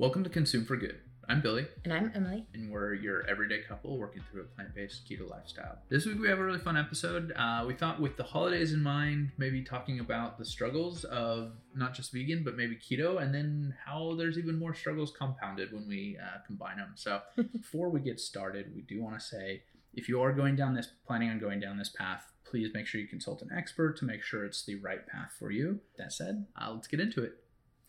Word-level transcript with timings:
Welcome 0.00 0.24
to 0.24 0.30
Consume 0.30 0.64
for 0.64 0.78
Good. 0.78 0.98
I'm 1.28 1.42
Billy, 1.42 1.66
And 1.84 1.92
I'm 1.92 2.10
Emily. 2.14 2.46
and 2.54 2.72
we're 2.72 2.94
your 2.94 3.28
everyday 3.28 3.60
couple 3.60 3.98
working 3.98 4.22
through 4.22 4.40
a 4.40 4.44
plant 4.44 4.74
based 4.74 5.06
keto 5.06 5.28
lifestyle. 5.28 5.76
This 5.90 6.06
week 6.06 6.18
we 6.18 6.26
have 6.28 6.38
a 6.38 6.42
really 6.42 6.58
fun 6.58 6.78
episode. 6.78 7.34
Uh, 7.36 7.64
we 7.66 7.74
thought, 7.74 8.00
with 8.00 8.16
the 8.16 8.22
holidays 8.22 8.72
in 8.72 8.82
mind, 8.82 9.32
maybe 9.36 9.62
talking 9.62 10.00
about 10.00 10.38
the 10.38 10.44
struggles 10.46 11.04
of 11.04 11.52
not 11.76 11.92
just 11.92 12.12
vegan, 12.14 12.44
but 12.44 12.56
maybe 12.56 12.76
keto, 12.76 13.20
and 13.22 13.34
then 13.34 13.74
how 13.84 14.14
there's 14.16 14.38
even 14.38 14.58
more 14.58 14.72
struggles 14.74 15.12
compounded 15.12 15.70
when 15.70 15.86
we 15.86 16.16
uh, 16.18 16.38
combine 16.46 16.78
them. 16.78 16.92
So, 16.94 17.20
before 17.52 17.90
we 17.90 18.00
get 18.00 18.18
started, 18.20 18.72
we 18.74 18.80
do 18.80 19.02
want 19.02 19.20
to 19.20 19.24
say 19.24 19.64
if 19.92 20.08
you 20.08 20.22
are 20.22 20.32
going 20.32 20.56
down 20.56 20.72
this, 20.72 20.88
planning 21.06 21.28
on 21.28 21.38
going 21.38 21.60
down 21.60 21.76
this 21.76 21.90
path, 21.90 22.24
please 22.42 22.70
make 22.72 22.86
sure 22.86 23.02
you 23.02 23.06
consult 23.06 23.42
an 23.42 23.50
expert 23.54 23.98
to 23.98 24.06
make 24.06 24.22
sure 24.22 24.46
it's 24.46 24.64
the 24.64 24.76
right 24.76 25.06
path 25.06 25.34
for 25.38 25.50
you. 25.50 25.80
That 25.98 26.14
said, 26.14 26.46
uh, 26.58 26.72
let's 26.72 26.88
get 26.88 27.00
into 27.00 27.22
it. 27.22 27.34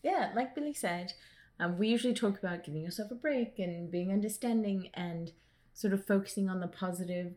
Yeah, 0.02 0.32
like 0.34 0.54
Billy 0.54 0.74
said, 0.74 1.12
um, 1.60 1.78
we 1.78 1.88
usually 1.88 2.14
talk 2.14 2.38
about 2.38 2.64
giving 2.64 2.82
yourself 2.82 3.10
a 3.10 3.14
break 3.14 3.58
and 3.58 3.90
being 3.90 4.10
understanding 4.12 4.90
and 4.94 5.32
sort 5.74 5.92
of 5.92 6.04
focusing 6.06 6.48
on 6.48 6.60
the 6.60 6.66
positive. 6.66 7.34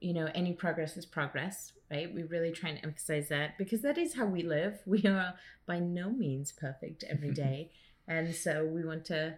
You 0.00 0.14
know, 0.14 0.28
any 0.34 0.52
progress 0.52 0.96
is 0.96 1.04
progress, 1.06 1.72
right? 1.90 2.12
We 2.14 2.22
really 2.22 2.52
try 2.52 2.70
and 2.70 2.80
emphasize 2.84 3.28
that 3.30 3.58
because 3.58 3.82
that 3.82 3.98
is 3.98 4.14
how 4.14 4.26
we 4.26 4.42
live. 4.42 4.78
We 4.86 5.04
are 5.06 5.34
by 5.66 5.80
no 5.80 6.10
means 6.10 6.52
perfect 6.52 7.04
every 7.08 7.32
day. 7.46 7.72
and 8.06 8.34
so 8.34 8.64
we 8.64 8.84
want 8.84 9.04
to, 9.06 9.34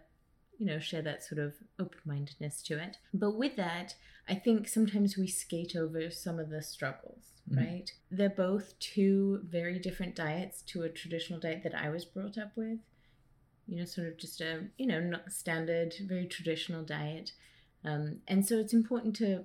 you 0.59 0.66
know, 0.66 0.79
share 0.79 1.02
that 1.02 1.24
sort 1.24 1.41
of 1.41 1.55
open 1.79 1.98
mindedness 2.05 2.62
to 2.65 2.79
it. 2.79 2.98
But 3.12 3.32
with 3.37 3.57
that, 3.57 3.95
I 4.29 4.34
think 4.34 4.68
sometimes 4.68 5.16
we 5.16 5.27
skate 5.27 5.74
over 5.74 6.10
some 6.10 6.38
of 6.38 6.51
the 6.51 6.62
struggles, 6.62 7.24
Mhm. 7.51 7.57
right? 7.57 7.93
They're 8.10 8.29
both 8.29 8.79
two 8.79 9.41
very 9.45 9.79
different 9.80 10.15
diets 10.15 10.62
to 10.66 10.82
a 10.82 10.88
traditional 10.91 11.41
diet 11.41 11.62
that 11.65 11.74
I 11.74 11.88
was 11.88 12.05
brought 12.05 12.37
up 12.38 12.52
with. 12.57 12.79
You 13.71 13.76
know, 13.76 13.85
sort 13.85 14.09
of 14.09 14.18
just 14.18 14.40
a, 14.40 14.65
you 14.79 14.87
know, 14.87 14.99
not 14.99 15.32
standard, 15.32 15.95
very 16.04 16.26
traditional 16.26 16.82
diet. 16.82 17.30
Um, 17.85 18.16
and 18.27 18.45
so 18.45 18.59
it's 18.59 18.73
important 18.73 19.15
to, 19.16 19.45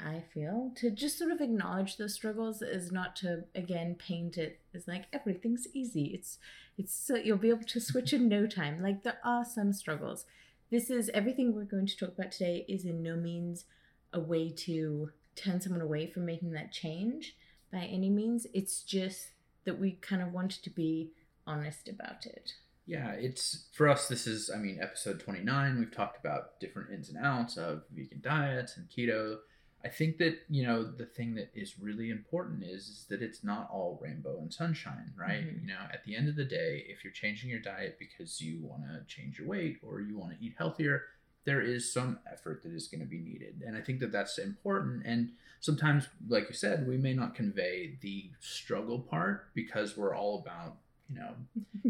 I 0.00 0.22
feel, 0.32 0.70
to 0.76 0.88
just 0.88 1.18
sort 1.18 1.32
of 1.32 1.40
acknowledge 1.40 1.96
those 1.96 2.14
struggles 2.14 2.62
is 2.62 2.92
not 2.92 3.16
to, 3.16 3.42
again, 3.56 3.96
paint 3.96 4.38
it 4.38 4.60
as 4.72 4.86
like 4.86 5.06
everything's 5.12 5.66
easy. 5.74 6.12
It's, 6.14 6.38
it's, 6.78 6.94
so 6.94 7.16
you'll 7.16 7.38
be 7.38 7.50
able 7.50 7.64
to 7.64 7.80
switch 7.80 8.12
in 8.12 8.28
no 8.28 8.46
time. 8.46 8.80
Like 8.80 9.02
there 9.02 9.18
are 9.24 9.44
some 9.44 9.72
struggles. 9.72 10.26
This 10.70 10.88
is 10.88 11.10
everything 11.12 11.52
we're 11.52 11.64
going 11.64 11.86
to 11.86 11.96
talk 11.96 12.16
about 12.16 12.30
today 12.30 12.64
is 12.68 12.84
in 12.84 13.02
no 13.02 13.16
means 13.16 13.64
a 14.12 14.20
way 14.20 14.48
to 14.50 15.10
turn 15.34 15.60
someone 15.60 15.82
away 15.82 16.06
from 16.06 16.24
making 16.24 16.52
that 16.52 16.70
change 16.72 17.36
by 17.72 17.80
any 17.80 18.10
means. 18.10 18.46
It's 18.54 18.82
just 18.82 19.30
that 19.64 19.80
we 19.80 19.98
kind 20.00 20.22
of 20.22 20.32
wanted 20.32 20.62
to 20.62 20.70
be 20.70 21.10
honest 21.48 21.88
about 21.88 22.26
it. 22.26 22.52
Yeah, 22.86 23.10
it's 23.12 23.66
for 23.72 23.88
us. 23.88 24.06
This 24.06 24.26
is, 24.28 24.48
I 24.54 24.58
mean, 24.58 24.78
episode 24.80 25.18
29. 25.18 25.78
We've 25.78 25.90
talked 25.94 26.24
about 26.24 26.60
different 26.60 26.92
ins 26.92 27.08
and 27.08 27.18
outs 27.24 27.56
of 27.56 27.82
vegan 27.92 28.20
diets 28.22 28.76
and 28.76 28.88
keto. 28.88 29.38
I 29.84 29.88
think 29.88 30.18
that, 30.18 30.38
you 30.48 30.64
know, 30.64 30.84
the 30.84 31.06
thing 31.06 31.34
that 31.34 31.50
is 31.54 31.78
really 31.80 32.10
important 32.10 32.62
is, 32.62 32.88
is 32.88 33.06
that 33.08 33.22
it's 33.22 33.42
not 33.44 33.68
all 33.72 33.98
rainbow 34.00 34.38
and 34.40 34.52
sunshine, 34.52 35.12
right? 35.16 35.44
Mhm. 35.44 35.62
You 35.62 35.66
know, 35.68 35.88
at 35.92 36.04
the 36.04 36.16
end 36.16 36.28
of 36.28 36.36
the 36.36 36.44
day, 36.44 36.84
if 36.88 37.02
you're 37.04 37.12
changing 37.12 37.50
your 37.50 37.60
diet 37.60 37.98
because 37.98 38.40
you 38.40 38.60
want 38.62 38.82
to 38.84 39.04
change 39.06 39.38
your 39.38 39.48
weight 39.48 39.78
or 39.82 40.00
you 40.00 40.16
want 40.16 40.38
to 40.38 40.44
eat 40.44 40.54
healthier, 40.56 41.04
there 41.44 41.60
is 41.60 41.92
some 41.92 42.18
effort 42.32 42.62
that 42.62 42.72
is 42.72 42.88
going 42.88 43.00
to 43.00 43.06
be 43.06 43.18
needed. 43.20 43.62
And 43.64 43.76
I 43.76 43.80
think 43.80 44.00
that 44.00 44.10
that's 44.12 44.38
important. 44.38 45.02
And 45.06 45.32
sometimes, 45.60 46.08
like 46.28 46.48
you 46.48 46.54
said, 46.54 46.86
we 46.86 46.96
may 46.96 47.14
not 47.14 47.34
convey 47.34 47.98
the 48.00 48.30
struggle 48.40 49.00
part 49.00 49.54
because 49.54 49.96
we're 49.96 50.14
all 50.14 50.40
about, 50.40 50.78
you 51.08 51.20
know, 51.20 51.34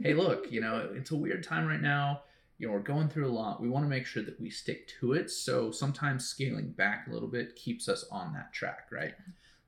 hey, 0.02 0.14
look, 0.14 0.50
you 0.50 0.60
know, 0.60 0.90
it's 0.94 1.10
a 1.10 1.16
weird 1.16 1.42
time 1.42 1.66
right 1.66 1.80
now. 1.80 2.22
You 2.58 2.66
know, 2.66 2.72
we're 2.72 2.80
going 2.80 3.08
through 3.08 3.28
a 3.28 3.32
lot. 3.32 3.60
We 3.60 3.68
want 3.68 3.84
to 3.84 3.88
make 3.88 4.06
sure 4.06 4.22
that 4.22 4.40
we 4.40 4.50
stick 4.50 4.88
to 5.00 5.12
it. 5.12 5.30
So 5.30 5.70
sometimes 5.70 6.26
scaling 6.26 6.70
back 6.70 7.06
a 7.06 7.12
little 7.12 7.28
bit 7.28 7.54
keeps 7.54 7.88
us 7.88 8.04
on 8.10 8.32
that 8.32 8.52
track, 8.52 8.88
right? 8.90 9.14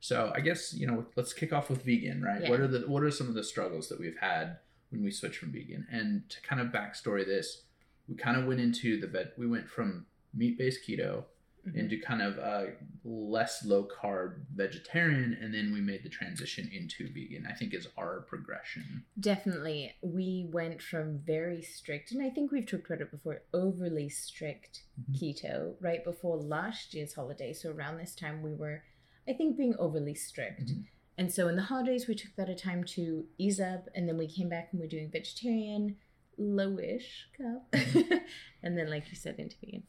So 0.01 0.33
I 0.35 0.41
guess 0.41 0.73
you 0.73 0.87
know, 0.87 1.05
let's 1.17 1.33
kick 1.33 1.53
off 1.53 1.69
with 1.69 1.85
vegan, 1.85 2.23
right? 2.23 2.43
Yeah. 2.43 2.51
What 2.51 2.61
are 2.61 2.69
the 2.69 2.81
what 2.89 3.03
are 3.03 3.11
some 3.11 3.29
of 3.29 3.35
the 3.35 3.45
struggles 3.45 3.89
that 3.89 4.01
we've 4.01 4.19
had 4.19 4.59
when 4.91 5.03
we 5.03 5.11
switch 5.11 5.39
from 5.39 5.53
vegan? 5.53 5.87
And 5.91 6.29
to 6.31 6.41
kind 6.43 6.63
of 6.63 6.69
backstory 6.69 7.27
this, 7.27 7.63
we 8.09 8.15
kind 8.15 8.37
of 8.37 8.47
went 8.47 8.61
into 8.61 9.01
the 9.01 9.07
vet. 9.07 9.33
We 9.37 9.47
went 9.47 9.69
from 9.69 10.07
meat 10.35 10.57
based 10.57 10.81
keto 10.89 11.25
Mhm. 11.73 11.77
into 11.77 11.99
kind 12.01 12.23
of 12.23 12.39
a 12.39 12.75
less 13.05 13.65
low 13.65 13.87
carb 13.89 14.45
vegetarian, 14.55 15.35
and 15.35 15.53
then 15.55 15.73
we 15.73 15.81
made 15.81 16.03
the 16.03 16.09
transition 16.09 16.69
into 16.73 17.09
vegan. 17.13 17.47
I 17.47 17.53
think 17.55 17.75
is 17.75 17.89
our 17.97 18.21
progression. 18.23 19.05
Definitely. 19.19 19.95
We 20.03 20.49
went 20.51 20.83
from 20.83 21.19
very 21.21 21.63
strict, 21.63 22.13
and 22.13 22.23
I 22.23 22.31
think 22.31 22.51
we've 22.53 22.67
talked 22.67 22.87
about 22.87 23.01
it 23.01 23.11
before, 23.11 23.43
overly 23.53 24.09
strict 24.09 24.83
Mhm. 25.01 25.17
keto 25.19 25.77
right 25.81 26.03
before 26.05 26.37
last 26.37 26.95
year's 26.95 27.15
holiday. 27.15 27.53
So 27.53 27.71
around 27.73 27.99
this 27.99 28.15
time, 28.15 28.43
we 28.43 28.55
were, 28.55 28.85
I 29.27 29.33
think, 29.33 29.57
being 29.57 29.75
overly 29.77 30.15
strict. 30.15 30.67
Mhm. 30.67 30.87
And 31.17 31.33
so 31.33 31.49
in 31.49 31.57
the 31.57 31.63
holidays, 31.63 32.07
we 32.07 32.15
took 32.15 32.35
that 32.37 32.49
a 32.49 32.55
time 32.55 32.85
to 32.85 33.29
ease 33.39 33.59
up, 33.61 33.89
and 33.95 34.09
then 34.09 34.17
we 34.17 34.29
came 34.29 34.49
back 34.49 34.69
and 34.73 34.81
we're 34.81 34.87
doing 34.87 35.11
vegetarian, 35.11 35.97
lowish 36.39 37.25
cup, 37.37 37.67
and 38.63 38.79
then, 38.79 38.89
like 38.89 39.09
you 39.11 39.17
said, 39.17 39.37
into 39.41 39.57
vegan. 39.59 39.83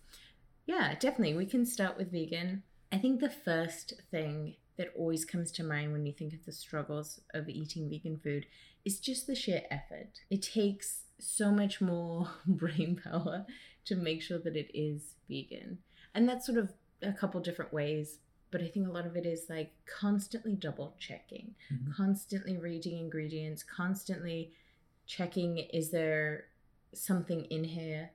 Yeah, 0.69 0.93
definitely. 0.99 1.35
We 1.35 1.47
can 1.47 1.65
start 1.65 1.97
with 1.97 2.11
vegan. 2.11 2.61
I 2.91 2.99
think 2.99 3.21
the 3.21 3.29
first 3.31 3.93
thing 4.11 4.53
that 4.77 4.93
always 4.95 5.25
comes 5.25 5.51
to 5.53 5.63
mind 5.63 5.91
when 5.91 6.05
you 6.05 6.13
think 6.13 6.31
of 6.31 6.45
the 6.45 6.51
struggles 6.51 7.19
of 7.33 7.49
eating 7.49 7.89
vegan 7.89 8.17
food 8.17 8.45
is 8.85 8.99
just 8.99 9.25
the 9.25 9.33
sheer 9.33 9.63
effort. 9.71 10.21
It 10.29 10.43
takes 10.43 11.05
so 11.17 11.49
much 11.49 11.81
more 11.81 12.29
brain 12.45 13.01
power 13.03 13.47
to 13.85 13.95
make 13.95 14.21
sure 14.21 14.37
that 14.37 14.55
it 14.55 14.69
is 14.77 15.15
vegan. 15.27 15.79
And 16.13 16.29
that's 16.29 16.45
sort 16.45 16.59
of 16.59 16.71
a 17.01 17.13
couple 17.13 17.41
different 17.41 17.73
ways, 17.73 18.19
but 18.51 18.61
I 18.61 18.67
think 18.67 18.87
a 18.87 18.91
lot 18.91 19.07
of 19.07 19.15
it 19.15 19.25
is 19.25 19.47
like 19.49 19.71
constantly 19.87 20.53
double 20.53 20.95
checking, 20.99 21.55
Mhm. 21.73 21.95
constantly 21.95 22.57
reading 22.57 22.99
ingredients, 22.99 23.63
constantly 23.63 24.53
checking 25.07 25.57
is 25.57 25.89
there 25.89 26.45
something 26.93 27.45
in 27.45 27.63
here 27.63 28.11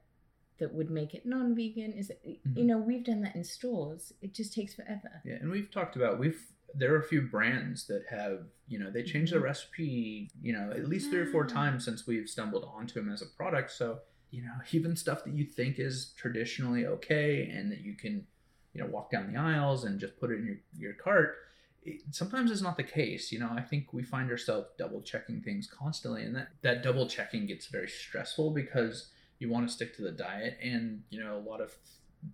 that 0.59 0.73
would 0.73 0.91
make 0.91 1.15
it 1.15 1.27
non-vegan 1.27 1.93
is 1.93 2.11
it 2.11 2.21
you 2.25 2.39
Mhm. 2.65 2.67
know 2.67 2.79
we've 2.79 3.05
done 3.05 3.21
that 3.23 3.35
in 3.35 3.45
stores 3.45 4.13
it 4.23 4.33
just 4.35 4.53
takes 4.53 4.75
forever 4.75 5.21
Yeah, 5.25 5.35
and 5.37 5.51
we've 5.51 5.71
talked 5.71 5.97
about 5.97 6.19
we've 6.19 6.41
there 6.77 6.93
are 6.93 6.99
a 6.99 7.05
few 7.05 7.23
brands 7.23 7.87
that 7.87 8.05
have 8.11 8.47
you 8.67 8.79
know 8.79 8.91
they 8.91 9.03
change 9.03 9.31
the 9.31 9.39
Mhm. 9.39 9.43
recipe 9.43 10.31
you 10.41 10.53
know 10.53 10.71
at 10.71 10.89
least 10.89 11.11
three 11.11 11.21
or 11.21 11.27
four 11.27 11.47
times 11.47 11.85
since 11.85 12.07
we've 12.07 12.29
stumbled 12.29 12.65
onto 12.65 12.95
them 12.95 13.09
as 13.13 13.23
a 13.23 13.27
product. 13.27 13.71
So 13.71 14.01
you 14.31 14.43
know 14.43 14.55
even 14.73 14.97
stuff 14.97 15.25
that 15.25 15.35
you 15.35 15.45
think 15.45 15.79
is 15.79 16.13
traditionally 16.17 16.87
okay 16.87 17.49
and 17.51 17.71
that 17.73 17.81
you 17.83 17.95
can 17.95 18.27
you 18.73 18.81
know 18.81 18.89
walk 18.89 19.11
down 19.11 19.33
the 19.33 19.39
aisles 19.39 19.85
and 19.85 20.01
just 20.01 20.19
put 20.19 20.31
it 20.31 20.39
in 20.41 20.47
your 20.47 20.61
your 20.77 20.95
cart. 20.95 21.37
It, 21.85 22.01
sometimes 22.13 22.51
it's 22.51 22.63
not 22.63 22.77
the 22.77 22.83
case. 22.83 23.31
You 23.31 23.39
know 23.41 23.51
I 23.51 23.61
think 23.63 23.93
we 23.93 24.03
find 24.03 24.31
ourselves 24.31 24.69
double 24.79 25.03
checking 25.03 25.43
things 25.43 25.69
constantly, 25.69 26.23
and 26.25 26.35
that 26.35 26.49
that 26.63 26.83
double 26.83 27.09
checking 27.09 27.47
gets 27.47 27.67
very 27.67 27.89
stressful 27.89 28.51
because 28.53 29.11
you 29.45 29.51
want 29.51 29.69
to 29.69 29.73
stick 29.73 29.95
to 29.97 30.03
the 30.03 30.11
diet 30.11 30.59
and 30.63 31.03
you 31.11 31.23
know 31.23 31.37
a 31.37 31.45
lot 31.51 31.61
of 31.61 31.71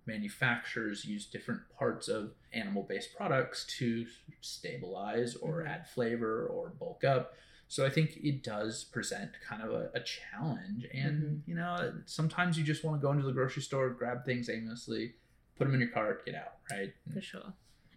manufacturers 0.06 1.04
use 1.04 1.26
different 1.26 1.60
parts 1.76 2.08
of 2.08 2.32
animal 2.52 2.82
based 2.82 3.14
products 3.16 3.66
to 3.78 4.06
stabilize 4.40 5.34
or 5.36 5.62
Mhm. 5.62 5.68
add 5.68 5.88
flavor 5.88 6.46
or 6.46 6.70
bulk 6.70 7.02
up. 7.04 7.34
So 7.68 7.86
I 7.86 7.90
think 7.90 8.16
it 8.16 8.42
does 8.42 8.84
present 8.84 9.32
kind 9.48 9.62
of 9.62 9.70
a, 9.72 9.90
a 9.94 10.00
challenge. 10.00 10.86
And, 10.92 11.22
Mhm. 11.22 11.42
you 11.46 11.54
know, 11.54 12.02
sometimes 12.06 12.58
you 12.58 12.64
just 12.64 12.82
want 12.84 13.00
to 13.00 13.02
go 13.04 13.12
into 13.12 13.24
the 13.24 13.32
grocery 13.32 13.62
store, 13.62 13.90
grab 13.90 14.24
things 14.24 14.48
aimlessly, 14.48 15.14
put 15.56 15.64
them 15.66 15.74
in 15.74 15.80
your 15.80 15.90
cart, 15.90 16.24
get 16.24 16.34
out, 16.34 16.58
right? 16.70 16.92
for 17.12 17.20
sure 17.20 17.52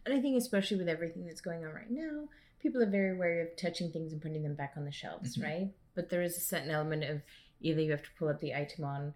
and 0.06 0.14
i 0.14 0.20
think 0.20 0.36
especially 0.36 0.76
with 0.78 0.90
everything 0.90 1.26
that's 1.26 1.40
going 1.40 1.64
on 1.66 1.72
right 1.74 1.90
now 1.90 2.28
people 2.60 2.82
are 2.82 2.90
very 2.90 3.16
wary 3.18 3.42
of 3.42 3.56
touching 3.56 3.90
things 3.92 4.12
and 4.12 4.22
putting 4.22 4.44
them 4.44 4.54
back 4.56 4.74
on 4.76 4.84
the 4.84 4.92
shelves 4.92 5.38
Mhm. 5.38 5.44
right 5.44 5.74
but 5.96 6.10
there 6.10 6.22
is 6.22 6.36
a 6.36 6.42
certain 6.42 6.70
element 6.70 7.04
of 7.06 7.22
either 7.64 7.82
you 7.82 7.92
have 7.92 8.04
to 8.04 8.10
pull 8.20 8.30
up 8.30 8.40
the 8.42 8.54
item 8.54 8.84
on 8.86 9.14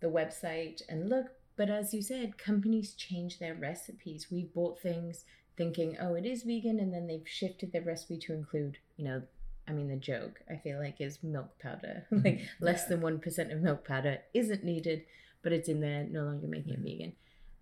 the 0.00 0.08
website 0.08 0.82
and 0.88 1.08
look 1.08 1.26
but 1.56 1.70
as 1.70 1.92
you 1.94 2.02
said 2.02 2.38
companies 2.38 2.94
change 2.94 3.38
their 3.38 3.54
recipes 3.54 4.26
we 4.30 4.44
bought 4.54 4.80
things 4.80 5.24
thinking 5.56 5.96
oh 6.00 6.14
it 6.14 6.24
is 6.26 6.42
vegan 6.42 6.80
and 6.80 6.92
then 6.92 7.06
they've 7.06 7.28
shifted 7.28 7.70
their 7.72 7.82
recipe 7.82 8.18
to 8.18 8.32
include 8.34 8.78
you 8.96 9.04
know 9.04 9.22
I 9.68 9.72
mean, 9.72 9.88
the 9.88 9.94
joke 9.94 10.40
I 10.50 10.56
feel 10.56 10.80
like 10.80 11.00
is 11.00 11.22
milk 11.22 11.56
powder. 11.60 12.04
like 12.10 12.40
less 12.60 12.86
than 12.86 13.00
one 13.02 13.20
percent 13.20 13.52
of 13.52 13.60
milk 13.60 13.86
powder 13.86 14.18
isn't 14.34 14.64
needed, 14.64 15.04
but 15.44 15.52
it's 15.52 15.68
in 15.68 15.80
there, 15.80 16.02
no 16.10 16.24
longer 16.24 16.48
making 16.48 16.72
it 16.72 16.80
Mhm. 16.80 16.84
vegan. 16.84 17.12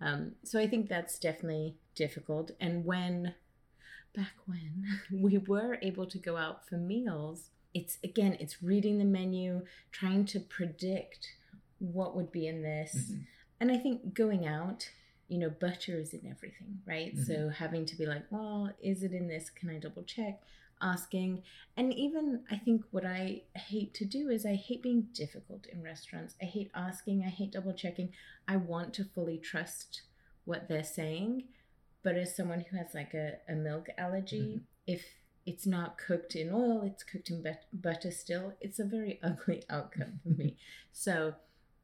Um, 0.01 0.33
so 0.43 0.59
I 0.59 0.67
think 0.69 0.89
that's 0.89 1.19
definitely 1.19 1.77
difficult. 1.95 2.53
And 2.61 2.87
when 2.87 3.35
back 4.15 4.33
when 4.47 4.87
we 5.13 5.37
were 5.37 5.77
able 5.83 6.07
to 6.07 6.19
go 6.19 6.39
out 6.39 6.67
for 6.67 6.77
meals, 6.79 7.51
it's 7.75 7.99
again, 8.03 8.37
it's 8.41 8.63
reading 8.63 8.99
the 8.99 9.05
menu, 9.05 9.65
trying 9.93 10.25
to 10.27 10.41
predict 10.41 11.29
what 11.79 12.17
would 12.17 12.33
be 12.33 12.47
in 12.47 12.63
this. 12.63 13.13
Mhm. 13.13 13.27
And 13.61 13.71
I 13.73 13.77
think 13.79 14.15
going 14.15 14.47
out, 14.47 14.91
you 15.29 15.39
know, 15.39 15.51
butter 15.51 15.99
is 15.99 16.15
in 16.15 16.27
everything, 16.27 16.83
right? 16.87 17.15
Mhm. 17.15 17.27
So 17.27 17.49
having 17.51 17.85
to 17.87 17.97
be 17.97 18.07
like, 18.07 18.25
well, 18.31 18.73
is 18.81 19.03
it 19.03 19.13
in 19.13 19.29
this? 19.29 19.51
Can 19.51 19.71
I 19.71 19.79
double 19.79 20.03
check? 20.05 20.41
asking. 20.81 21.43
And 21.77 21.93
even 21.93 22.45
I 22.53 22.57
think 22.57 22.85
what 22.93 23.05
I 23.05 23.43
hate 23.57 23.95
to 23.95 24.05
do 24.05 24.29
is 24.31 24.47
I 24.47 24.55
hate 24.55 24.81
being 24.81 25.09
difficult 25.13 25.67
in 25.67 25.83
restaurants. 25.83 26.37
I 26.41 26.45
hate 26.45 26.71
asking, 26.73 27.25
I 27.25 27.31
hate 27.31 27.51
double 27.51 27.73
checking. 27.73 28.13
I 28.47 28.59
want 28.59 28.95
to 28.95 29.05
fully 29.05 29.39
trust 29.39 30.03
what 30.45 30.69
they're 30.69 30.85
saying. 30.85 31.49
But 32.05 32.15
as 32.17 32.37
someone 32.37 32.61
who 32.61 32.77
has 32.77 32.95
like 32.95 33.13
a, 33.13 33.39
a 33.49 33.57
milk 33.57 33.89
allergy, 33.99 34.41
Mhm. 34.41 34.61
if 34.87 35.05
it's 35.51 35.67
not 35.67 35.97
cooked 36.07 36.35
in 36.37 36.49
oil, 36.53 36.83
it's 36.91 37.03
cooked 37.03 37.31
in 37.31 37.43
but- 37.43 37.65
butter 37.73 38.11
still, 38.11 38.47
it's 38.61 38.79
a 38.79 38.85
very 38.85 39.19
ugly 39.31 39.63
outcome 39.71 40.21
for 40.23 40.31
me. 40.41 40.57
So, 40.93 41.35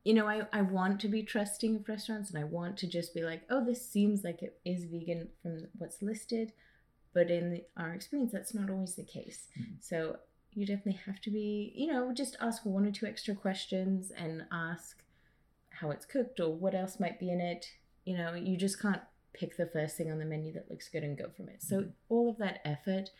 you 0.04 0.12
know, 0.12 0.26
I, 0.26 0.46
I 0.52 0.62
want 0.62 1.00
to 1.02 1.08
be 1.08 1.22
trusting 1.22 1.76
of 1.76 1.88
restaurants 1.88 2.30
and 2.30 2.38
I 2.38 2.44
want 2.44 2.76
to 2.78 2.86
just 2.88 3.14
be 3.14 3.22
like, 3.22 3.42
oh, 3.48 3.64
this 3.64 3.88
seems 3.88 4.24
like 4.24 4.42
it 4.42 4.58
is 4.64 4.84
vegan 4.84 5.28
from 5.40 5.68
what's 5.78 6.02
listed. 6.02 6.52
But 7.14 7.30
in 7.30 7.62
our 7.76 7.92
experience, 7.94 8.32
that's 8.32 8.54
not 8.54 8.70
always 8.70 8.96
the 8.96 9.04
case. 9.04 9.46
Mhm. 9.56 9.76
So 9.80 10.16
you 10.52 10.66
definitely 10.66 11.00
have 11.06 11.20
to 11.22 11.30
be, 11.30 11.72
you 11.76 11.86
know, 11.92 12.12
just 12.12 12.36
ask 12.40 12.66
one 12.66 12.86
or 12.86 12.90
two 12.90 13.06
extra 13.06 13.34
questions 13.36 14.10
and 14.10 14.44
ask 14.50 15.02
how 15.70 15.90
it's 15.90 16.04
cooked 16.06 16.40
or 16.40 16.52
what 16.52 16.74
else 16.74 16.98
might 16.98 17.18
be 17.20 17.30
in 17.30 17.40
it. 17.40 17.66
You 18.04 18.16
know, 18.18 18.34
you 18.34 18.56
just 18.56 18.80
can't 18.82 19.02
pick 19.32 19.56
the 19.56 19.66
first 19.66 19.96
thing 19.96 20.10
on 20.10 20.18
the 20.18 20.24
menu 20.24 20.52
that 20.54 20.70
looks 20.70 20.88
good 20.88 21.04
and 21.04 21.16
go 21.16 21.28
from 21.36 21.48
it. 21.48 21.62
So 21.62 21.74
Mhm. 21.82 21.92
all 22.08 22.28
of 22.30 22.38
that 22.38 22.60
effort 22.64 23.10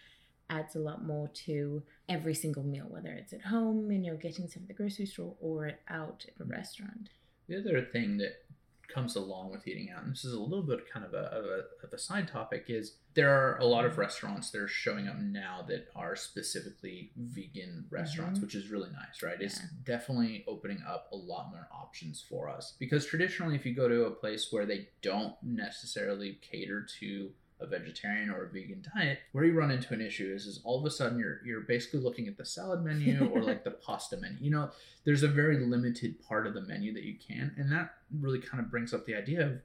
adds 0.50 0.74
a 0.76 0.78
lot 0.78 1.04
more 1.04 1.28
to 1.28 1.82
every 2.08 2.34
single 2.34 2.62
meal, 2.62 2.86
whether 2.88 3.08
it's 3.12 3.32
at 3.32 3.42
home 3.42 3.90
and 3.90 4.04
you're 4.04 4.16
getting 4.16 4.48
some 4.48 4.62
at 4.62 4.68
the 4.68 4.74
grocery 4.74 5.06
store 5.06 5.34
or 5.40 5.72
out 5.88 6.24
at 6.28 6.40
a 6.40 6.44
restaurant. 6.44 7.08
The 7.48 7.58
other 7.58 7.82
thing 7.82 8.18
that 8.18 8.42
comes 8.86 9.16
along 9.16 9.50
with 9.50 9.66
eating 9.66 9.90
out, 9.90 10.02
and 10.04 10.12
this 10.12 10.24
is 10.24 10.34
a 10.34 10.40
little 10.40 10.62
bit 10.62 10.88
kind 10.92 11.04
of 11.04 11.14
a, 11.14 11.24
of 11.32 11.44
a, 11.46 11.64
of 11.86 11.92
a 11.92 11.98
side 11.98 12.28
topic, 12.28 12.66
is 12.68 12.96
there 13.14 13.30
are 13.30 13.56
a 13.58 13.64
lot 13.64 13.84
of 13.86 13.96
restaurants 13.96 14.50
that 14.50 14.60
are 14.60 14.68
showing 14.68 15.08
up 15.08 15.18
now 15.18 15.64
that 15.66 15.88
are 15.96 16.14
specifically 16.14 17.10
vegan 17.16 17.86
restaurants, 17.90 18.38
Mhm. 18.38 18.42
which 18.42 18.54
is 18.54 18.68
really 18.68 18.90
nice, 18.90 19.22
right? 19.22 19.40
It's 19.40 19.60
definitely 19.84 20.44
opening 20.46 20.82
up 20.86 21.08
a 21.12 21.16
lot 21.16 21.50
more 21.50 21.66
options 21.72 22.20
for 22.20 22.48
us. 22.50 22.74
Because 22.78 23.06
traditionally, 23.06 23.56
if 23.56 23.64
you 23.64 23.74
go 23.74 23.88
to 23.88 24.04
a 24.04 24.10
place 24.10 24.52
where 24.52 24.66
they 24.66 24.88
don't 25.00 25.34
necessarily 25.42 26.38
cater 26.42 26.86
to 27.00 27.32
a 27.64 27.66
vegetarian 27.66 28.30
or 28.30 28.44
a 28.44 28.48
vegan 28.48 28.84
diet, 28.94 29.18
where 29.32 29.44
you 29.44 29.52
run 29.54 29.70
into 29.70 29.92
an 29.94 30.00
issue 30.00 30.32
is, 30.34 30.46
is 30.46 30.60
all 30.64 30.78
of 30.78 30.84
a 30.86 30.90
sudden 30.90 31.18
you're 31.18 31.40
you're 31.44 31.62
basically 31.62 32.00
looking 32.00 32.28
at 32.28 32.36
the 32.36 32.44
salad 32.44 32.82
menu 32.84 33.26
or 33.34 33.42
like 33.42 33.64
the 33.64 33.70
pasta 33.72 34.16
menu. 34.16 34.38
You 34.40 34.50
know, 34.52 34.70
there's 35.04 35.22
a 35.22 35.28
very 35.28 35.58
limited 35.66 36.20
part 36.28 36.46
of 36.46 36.54
the 36.54 36.62
menu 36.62 36.92
that 36.94 37.02
you 37.04 37.16
can, 37.18 37.54
and 37.58 37.72
that 37.72 37.94
really 38.20 38.38
kind 38.40 38.62
of 38.62 38.70
brings 38.70 38.94
up 38.94 39.06
the 39.06 39.16
idea 39.16 39.44
of 39.46 39.60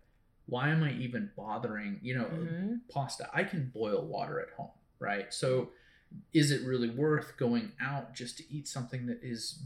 why 0.48 0.70
am 0.70 0.82
I 0.84 0.94
even 0.94 1.30
bothering? 1.38 2.00
You 2.02 2.16
know, 2.18 2.26
Mhm. 2.26 2.80
pasta. 2.90 3.30
I 3.32 3.44
can 3.44 3.70
boil 3.70 4.08
water 4.08 4.40
at 4.40 4.50
home, 4.58 4.72
right? 4.98 5.32
So, 5.32 5.72
is 6.34 6.50
it 6.50 6.66
really 6.66 6.90
worth 6.90 7.38
going 7.38 7.74
out 7.80 8.16
just 8.16 8.38
to 8.40 8.44
eat 8.52 8.68
something 8.68 9.06
that 9.06 9.20
is 9.22 9.62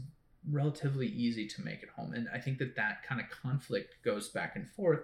relatively 0.50 1.06
easy 1.06 1.46
to 1.48 1.62
make 1.64 1.82
at 1.82 1.88
home? 1.88 2.12
And 2.12 2.28
I 2.28 2.38
think 2.38 2.58
that 2.58 2.76
that 2.76 3.02
kind 3.02 3.18
of 3.18 3.30
conflict 3.30 3.96
goes 4.04 4.28
back 4.28 4.56
and 4.56 4.68
forth. 4.68 5.00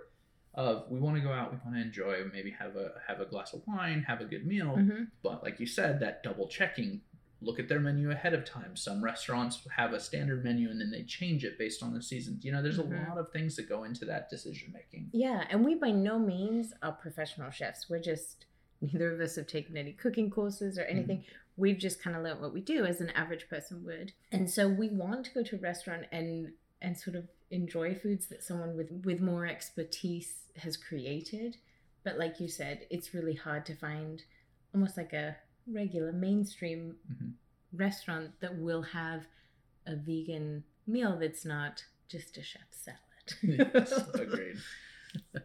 Of 0.55 0.91
we 0.91 0.99
want 0.99 1.17
to 1.17 1.23
go 1.23 1.31
out, 1.33 1.53
we 1.53 1.59
want 1.65 1.77
to 1.77 1.81
enjoy, 1.83 2.25
maybe 2.33 2.51
have 2.51 2.75
a 2.77 2.93
have 3.07 3.21
a 3.21 3.25
glass 3.25 3.53
of 3.53 3.63
wine, 3.69 4.03
have 4.09 4.21
a 4.21 4.25
good 4.25 4.47
meal, 4.47 4.77
Mhm. 4.77 5.09
but 5.23 5.45
like 5.45 5.61
you 5.61 5.67
said, 5.67 6.01
that 6.01 6.25
double 6.25 6.49
checking, 6.49 7.03
look 7.41 7.61
at 7.61 7.69
their 7.69 7.79
menu 7.79 8.11
ahead 8.11 8.35
of 8.35 8.45
time. 8.45 8.75
Some 8.77 9.03
restaurants 9.03 9.65
have 9.77 9.93
a 9.93 10.01
standard 10.01 10.43
menu 10.45 10.69
and 10.69 10.81
then 10.81 10.91
they 10.91 11.05
change 11.05 11.45
it 11.45 11.57
based 11.57 11.83
on 11.85 11.95
the 11.95 12.03
season. 12.03 12.41
You 12.43 12.51
know, 12.53 12.63
there's 12.63 12.79
Mhm. 12.79 13.07
a 13.07 13.09
lot 13.09 13.19
of 13.19 13.31
things 13.33 13.55
that 13.57 13.69
go 13.69 13.85
into 13.85 14.05
that 14.07 14.29
decision 14.29 14.73
making. 14.73 15.09
Yeah, 15.13 15.47
and 15.51 15.65
we 15.65 15.77
by 15.77 15.93
no 15.93 16.19
means 16.19 16.75
are 16.83 16.93
professional 16.93 17.51
chefs. 17.51 17.89
We're 17.89 18.01
just 18.01 18.47
neither 18.81 19.13
of 19.13 19.21
us 19.21 19.37
have 19.37 19.47
taken 19.47 19.77
any 19.77 19.93
cooking 19.93 20.31
courses 20.31 20.79
or 20.79 20.83
anything. 20.83 21.25
We've 21.57 21.79
just 21.79 22.03
kind 22.03 22.17
of 22.17 22.23
learned 22.25 22.41
what 22.41 22.53
we 22.55 22.61
do 22.63 22.87
as 22.87 23.01
an 23.01 23.11
average 23.11 23.47
person 23.49 23.85
would. 23.85 24.13
And 24.33 24.51
so 24.51 24.69
we 24.69 24.89
want 24.89 25.27
to 25.27 25.35
go 25.35 25.43
to 25.45 25.57
a 25.57 25.59
restaurant 25.61 26.07
and 26.11 26.55
and 26.83 26.97
sort 26.99 27.15
of 27.15 27.29
enjoy 27.51 27.95
foods 27.95 28.27
that 28.29 28.43
someone 28.43 28.77
with 28.77 28.91
with 29.05 29.21
more 29.21 29.47
expertise 29.47 30.45
has 30.57 30.77
created. 30.77 31.57
But 32.05 32.19
like 32.19 32.41
you 32.41 32.49
said, 32.49 32.87
it's 32.91 33.13
really 33.15 33.35
hard 33.35 33.67
to 33.67 33.75
find 33.75 34.23
almost 34.75 34.97
like 34.97 35.13
a 35.13 35.37
regular 35.67 36.13
mainstream 36.13 36.97
Mhm. 37.13 37.33
restaurant 37.73 38.41
that 38.41 38.57
will 38.59 38.83
have 38.83 39.27
a 39.87 39.97
vegan 39.97 40.65
meal 40.87 41.17
that's 41.19 41.45
not 41.45 41.85
just 42.09 42.37
a 42.39 42.43
chef's 42.43 42.79
salad. 42.79 43.01
yes, 43.75 43.93
agreed. 44.15 44.57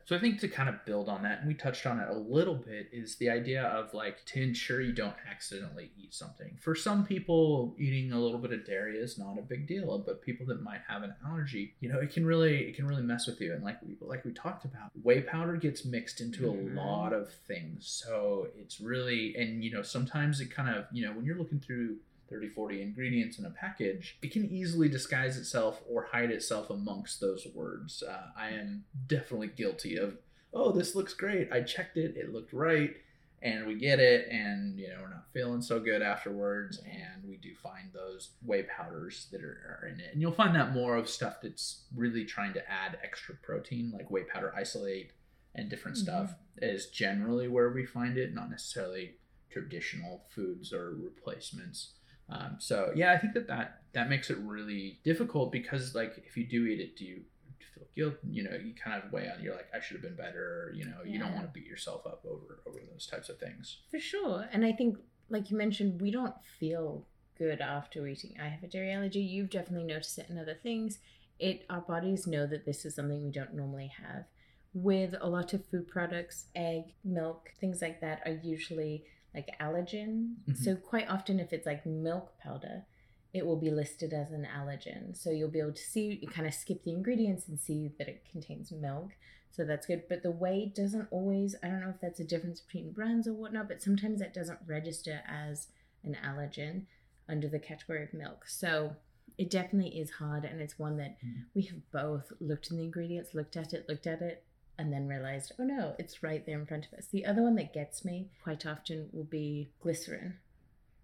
So 0.05 0.15
I 0.15 0.19
think 0.19 0.39
to 0.41 0.47
kind 0.47 0.69
of 0.69 0.83
build 0.85 1.09
on 1.09 1.23
that, 1.23 1.39
and 1.39 1.47
we 1.47 1.53
touched 1.55 1.85
on 1.85 1.99
it 1.99 2.07
a 2.09 2.13
little 2.13 2.55
bit, 2.55 2.89
is 2.91 3.15
the 3.15 3.29
idea 3.29 3.63
of 3.63 3.93
like 3.93 4.23
to 4.25 4.41
ensure 4.41 4.81
you 4.81 4.93
don't 4.93 5.15
accidentally 5.29 5.91
eat 5.97 6.13
something. 6.13 6.57
For 6.61 6.75
some 6.75 7.05
people, 7.05 7.75
eating 7.79 8.11
a 8.11 8.19
little 8.19 8.37
bit 8.39 8.51
of 8.51 8.65
dairy 8.65 8.97
is 8.97 9.17
not 9.17 9.39
a 9.39 9.41
big 9.41 9.67
deal, 9.67 9.97
but 10.05 10.21
people 10.21 10.45
that 10.47 10.61
might 10.61 10.81
have 10.87 11.03
an 11.03 11.15
allergy, 11.25 11.73
you 11.79 11.89
know, 11.89 11.99
it 11.99 12.11
can 12.13 12.25
really 12.25 12.65
it 12.69 12.75
can 12.75 12.85
really 12.87 13.03
mess 13.03 13.25
with 13.27 13.41
you. 13.41 13.53
And 13.53 13.63
like 13.63 13.81
we 13.81 13.95
like 14.01 14.23
we 14.25 14.31
talked 14.33 14.65
about, 14.65 14.89
whey 15.01 15.21
powder 15.21 15.55
gets 15.55 15.85
mixed 15.85 16.21
into 16.21 16.43
Mhm. 16.43 16.75
a 16.75 16.79
lot 16.79 17.13
of 17.13 17.33
things, 17.47 17.87
so 17.87 18.47
it's 18.57 18.79
really 18.79 19.35
and 19.35 19.63
you 19.63 19.71
know 19.71 19.81
sometimes 19.81 20.39
it 20.41 20.51
kind 20.51 20.69
of 20.69 20.85
you 20.91 21.05
know 21.05 21.13
when 21.13 21.25
you're 21.25 21.37
looking 21.37 21.59
through 21.59 21.97
30, 22.29 22.49
40 22.49 22.81
ingredients 22.81 23.39
in 23.39 23.45
a 23.45 23.49
package, 23.49 24.17
it 24.21 24.31
can 24.31 24.45
easily 24.45 24.89
disguise 24.89 25.37
itself 25.37 25.81
or 25.89 26.09
hide 26.11 26.31
itself 26.31 26.69
amongst 26.69 27.19
those 27.19 27.47
words. 27.53 28.03
Uh, 28.03 28.27
I 28.37 28.49
am 28.49 28.85
definitely 29.07 29.47
guilty 29.47 29.97
of, 29.97 30.17
oh, 30.53 30.71
this 30.71 30.95
looks 30.95 31.13
great. 31.13 31.51
I 31.51 31.61
checked 31.61 31.97
it, 31.97 32.15
it 32.17 32.33
looked 32.33 32.53
right, 32.53 32.95
and 33.41 33.67
we 33.67 33.75
get 33.75 33.99
it, 33.99 34.27
and 34.31 34.79
you 34.79 34.87
know 34.87 34.97
we're 35.01 35.09
not 35.09 35.27
feeling 35.31 35.61
so 35.61 35.79
good 35.79 36.01
afterwards, 36.01 36.79
and 36.79 37.23
we 37.29 37.37
do 37.37 37.53
find 37.61 37.91
those 37.93 38.31
whey 38.43 38.63
powders 38.63 39.27
that 39.31 39.43
are, 39.43 39.81
are 39.83 39.87
in 39.87 39.99
it, 39.99 40.13
and 40.13 40.21
you'll 40.21 40.31
find 40.31 40.55
that 40.55 40.73
more 40.73 40.95
of 40.95 41.07
stuff 41.07 41.35
that's 41.43 41.83
really 41.95 42.25
trying 42.25 42.53
to 42.53 42.71
add 42.71 42.97
extra 43.03 43.35
protein, 43.35 43.91
like 43.93 44.09
whey 44.09 44.23
powder 44.23 44.53
isolate 44.57 45.11
and 45.53 45.69
different 45.69 45.95
stuff, 45.97 46.33
is 46.57 46.87
generally 46.87 47.47
where 47.47 47.69
we 47.69 47.85
find 47.85 48.17
it, 48.17 48.33
not 48.33 48.49
necessarily 48.49 49.13
traditional 49.51 50.23
foods 50.29 50.73
or 50.73 50.95
replacements. 50.95 51.93
Um, 52.29 52.57
so 52.59 52.91
yeah, 52.95 53.13
I 53.13 53.17
think 53.17 53.33
that, 53.33 53.47
that 53.47 53.81
that 53.93 54.09
makes 54.09 54.29
it 54.29 54.37
really 54.39 54.99
difficult 55.03 55.51
because 55.51 55.95
like 55.95 56.23
if 56.25 56.35
you 56.35 56.45
do 56.45 56.65
eat 56.65 56.79
it, 56.79 56.97
do 56.97 57.05
you 57.05 57.21
feel 57.73 57.83
guilt? 57.95 58.15
You 58.29 58.43
know, 58.43 58.51
you 58.51 58.73
kind 58.73 59.01
of 59.03 59.11
weigh 59.11 59.29
on. 59.29 59.41
You're 59.43 59.55
like, 59.55 59.67
I 59.73 59.79
should 59.79 59.95
have 59.95 60.03
been 60.03 60.15
better. 60.15 60.71
You 60.75 60.85
know, 60.85 60.97
you 61.05 61.19
don't 61.19 61.33
want 61.33 61.45
to 61.45 61.51
beat 61.51 61.67
yourself 61.67 62.05
up 62.05 62.23
over 62.25 62.61
over 62.67 62.79
those 62.91 63.07
types 63.07 63.29
of 63.29 63.37
things. 63.39 63.77
For 63.91 63.99
sure. 63.99 64.47
And 64.51 64.65
I 64.65 64.71
think, 64.71 64.97
like 65.29 65.51
you 65.51 65.57
mentioned, 65.57 66.01
we 66.01 66.11
don't 66.11 66.35
feel 66.59 67.05
good 67.37 67.61
after 67.61 68.07
eating. 68.07 68.35
I 68.41 68.47
have 68.47 68.63
a 68.63 68.67
dairy 68.67 68.91
allergy. 68.91 69.19
You've 69.19 69.49
definitely 69.49 69.87
noticed 69.87 70.17
it 70.17 70.29
in 70.29 70.37
other 70.37 70.57
things. 70.61 70.99
It 71.39 71.65
our 71.69 71.81
bodies 71.81 72.27
know 72.27 72.47
that 72.47 72.65
this 72.65 72.85
is 72.85 72.95
something 72.95 73.23
we 73.23 73.31
don't 73.31 73.53
normally 73.53 73.91
have. 74.01 74.25
With 74.73 75.15
a 75.21 75.29
lot 75.29 75.53
of 75.53 75.65
food 75.65 75.87
products, 75.87 76.47
egg, 76.55 76.95
milk, 77.03 77.51
things 77.61 77.81
like 77.81 78.01
that 78.01 78.21
are 78.25 78.39
usually 78.43 79.05
like 79.35 79.49
allergen. 79.59 80.35
Mhm. 80.47 80.57
So 80.57 80.75
quite 80.75 81.07
often 81.09 81.39
if 81.39 81.51
it's 81.53 81.65
like 81.65 81.85
milk 81.85 82.37
powder, 82.39 82.85
it 83.33 83.45
will 83.45 83.57
be 83.57 83.69
listed 83.69 84.13
as 84.13 84.31
an 84.31 84.45
allergen. 84.45 85.15
So 85.15 85.29
you'll 85.29 85.51
be 85.51 85.59
able 85.59 85.73
to 85.73 85.81
see 85.81 86.13
you 86.21 86.27
kind 86.27 86.47
of 86.47 86.53
skip 86.53 86.83
the 86.83 86.91
ingredients 86.91 87.47
and 87.49 87.59
see 87.59 87.89
that 87.97 88.07
it 88.07 88.23
contains 88.31 88.71
milk. 88.71 89.11
So 89.51 89.65
that's 89.65 89.85
good. 89.85 90.03
But 90.07 90.23
the 90.23 90.31
weight 90.31 90.73
doesn't 90.73 91.07
always, 91.11 91.55
I 91.61 91.67
don't 91.67 91.81
know 91.81 91.89
if 91.89 91.99
that's 91.99 92.19
a 92.21 92.23
difference 92.23 92.61
between 92.61 92.93
brands 92.93 93.27
or 93.27 93.33
whatnot, 93.33 93.67
but 93.67 93.81
sometimes 93.81 94.19
that 94.19 94.33
doesn't 94.33 94.59
register 94.65 95.21
as 95.27 95.67
an 96.03 96.15
allergen 96.23 96.85
under 97.27 97.49
the 97.49 97.59
category 97.59 98.03
of 98.03 98.13
milk. 98.13 98.47
So 98.47 98.95
it 99.37 99.49
definitely 99.49 99.99
is 99.99 100.11
hard. 100.11 100.45
And 100.45 100.61
it's 100.61 100.79
one 100.79 100.95
that 100.97 101.17
Mhm. 101.21 101.45
we 101.53 101.63
have 101.63 101.91
both 101.91 102.31
looked 102.39 102.71
in 102.71 102.77
the 102.77 102.83
ingredients, 102.83 103.33
looked 103.33 103.57
at 103.57 103.73
it, 103.73 103.89
looked 103.89 104.07
at 104.07 104.21
it, 104.21 104.45
and 104.77 104.91
then 104.91 105.07
realized, 105.07 105.51
oh 105.59 105.63
no, 105.63 105.95
it's 105.97 106.21
right 106.23 106.45
there 106.45 106.59
in 106.59 106.65
front 106.65 106.87
of 106.91 106.97
us. 106.97 107.07
The 107.07 107.25
other 107.25 107.41
one 107.41 107.55
that 107.55 107.73
gets 107.73 108.03
me 108.03 108.27
quite 108.43 108.65
often 108.65 109.09
will 109.11 109.23
be 109.23 109.69
glycerin. 109.81 110.35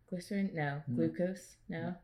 Glycerin? 0.10 0.52
No. 0.54 0.82
No. 0.88 0.96
Glucose? 0.96 1.56
No. 1.70 1.82
No. 1.82 1.96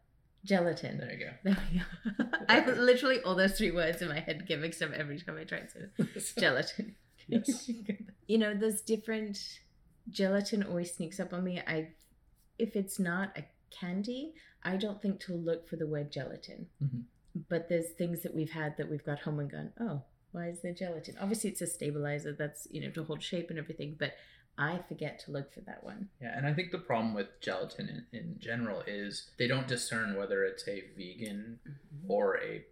Gelatin. 0.45 0.97
There 0.97 1.11
you 1.11 1.19
go. 1.25 1.31
There 1.43 1.57
we 1.71 1.79
go. 2.23 2.29
I 2.49 2.59
have 2.59 2.77
literally 2.77 3.21
all 3.21 3.35
those 3.35 3.57
three 3.57 3.71
words 3.71 4.01
in 4.01 4.07
my 4.07 4.19
head 4.19 4.47
get 4.47 4.59
mixed 4.59 4.81
up 4.81 4.91
every 4.93 5.19
time 5.19 5.37
I 5.37 5.43
try 5.43 5.59
to 5.59 6.19
say 6.19 6.41
gelatin. 6.41 6.95
Yes. 7.27 7.69
you 8.27 8.37
know, 8.37 8.53
there's 8.53 8.81
different 8.81 9.59
gelatin 10.09 10.63
always 10.63 10.93
sneaks 10.93 11.19
up 11.19 11.33
on 11.33 11.43
me. 11.43 11.59
I 11.67 11.89
if 12.57 12.75
it's 12.77 12.97
not 12.97 13.37
a 13.37 13.43
candy, 13.77 14.33
I 14.63 14.77
don't 14.77 15.01
think 15.01 15.19
to 15.21 15.33
look 15.33 15.67
for 15.67 15.75
the 15.75 15.85
word 15.87 16.11
gelatin. 16.11 16.67
Mhm. 16.81 17.03
But 17.49 17.67
there's 17.69 17.89
things 17.89 18.23
that 18.23 18.33
we've 18.33 18.51
had 18.51 18.77
that 18.77 18.89
we've 18.89 19.03
got 19.03 19.19
home 19.19 19.39
and 19.39 19.51
gone, 19.51 19.71
oh, 19.79 20.01
why 20.37 20.49
is 20.49 20.61
there 20.61 20.73
gelatin? 20.73 21.15
Obviously 21.19 21.49
it's 21.49 21.61
a 21.61 21.67
stabilizer 21.67 22.33
that's, 22.33 22.67
you 22.71 22.81
know, 22.81 22.89
to 22.91 23.03
hold 23.03 23.21
shape 23.23 23.49
and 23.49 23.57
everything, 23.59 23.95
but 23.97 24.13
I 24.57 24.79
forget 24.87 25.19
to 25.25 25.31
look 25.31 25.53
for 25.53 25.61
that 25.61 25.83
one. 25.83 26.09
Yeah, 26.21 26.35
and 26.35 26.47
I 26.47 26.53
think 26.53 26.71
the 26.71 26.79
problem 26.79 27.13
with 27.13 27.27
gelatin 27.41 28.05
in, 28.11 28.19
in 28.19 28.35
general 28.39 28.81
is 28.87 29.29
they 29.37 29.47
don't 29.47 29.67
discern 29.67 30.15
whether 30.15 30.43
it's 30.43 30.67
a 30.67 30.83
vegan 30.97 31.59
or 32.07 32.37
a 32.37 32.63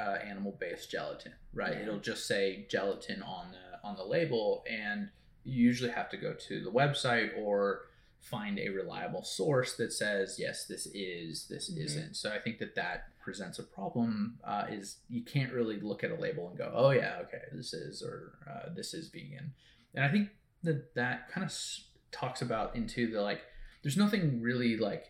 uh, 0.00 0.16
animal-based 0.26 0.90
gelatin, 0.90 1.32
right? 1.52 1.74
Yeah. 1.74 1.82
It'll 1.82 1.98
just 1.98 2.26
say 2.26 2.66
gelatin 2.70 3.22
on 3.22 3.52
the 3.52 3.86
on 3.88 3.96
the 3.96 4.04
label, 4.04 4.64
and 4.68 5.10
you 5.44 5.62
usually 5.62 5.90
have 5.90 6.08
to 6.10 6.16
go 6.16 6.32
to 6.32 6.64
the 6.64 6.70
website 6.70 7.30
or 7.36 7.82
find 8.18 8.58
a 8.58 8.70
reliable 8.70 9.22
source 9.22 9.74
that 9.76 9.92
says 9.92 10.36
yes 10.38 10.64
this 10.64 10.86
is 10.94 11.46
this 11.48 11.70
Mhm. 11.70 11.84
isn't 11.84 12.16
so 12.16 12.32
i 12.32 12.38
think 12.38 12.58
that 12.58 12.74
that 12.74 13.08
presents 13.24 13.58
a 13.58 13.62
problem 13.62 14.38
uh, 14.44 14.64
is 14.70 14.98
you 15.08 15.22
can't 15.24 15.52
really 15.52 15.80
look 15.80 16.04
at 16.04 16.10
a 16.10 16.14
label 16.26 16.48
and 16.48 16.58
go 16.58 16.70
oh 16.74 16.90
yeah 16.90 17.16
okay 17.22 17.42
this 17.52 17.72
is 17.72 18.02
or 18.02 18.16
uh, 18.50 18.68
this 18.76 18.92
is 18.94 19.08
vegan. 19.08 19.52
And 19.94 20.04
i 20.04 20.08
think 20.14 20.28
that 20.62 20.94
that 20.94 21.28
kind 21.32 21.44
of 21.44 21.50
s- 21.50 21.84
talks 22.12 22.40
about 22.42 22.76
into 22.76 23.10
the 23.10 23.20
like 23.22 23.40
there's 23.82 23.96
nothing 23.96 24.40
really 24.42 24.76
like 24.76 25.04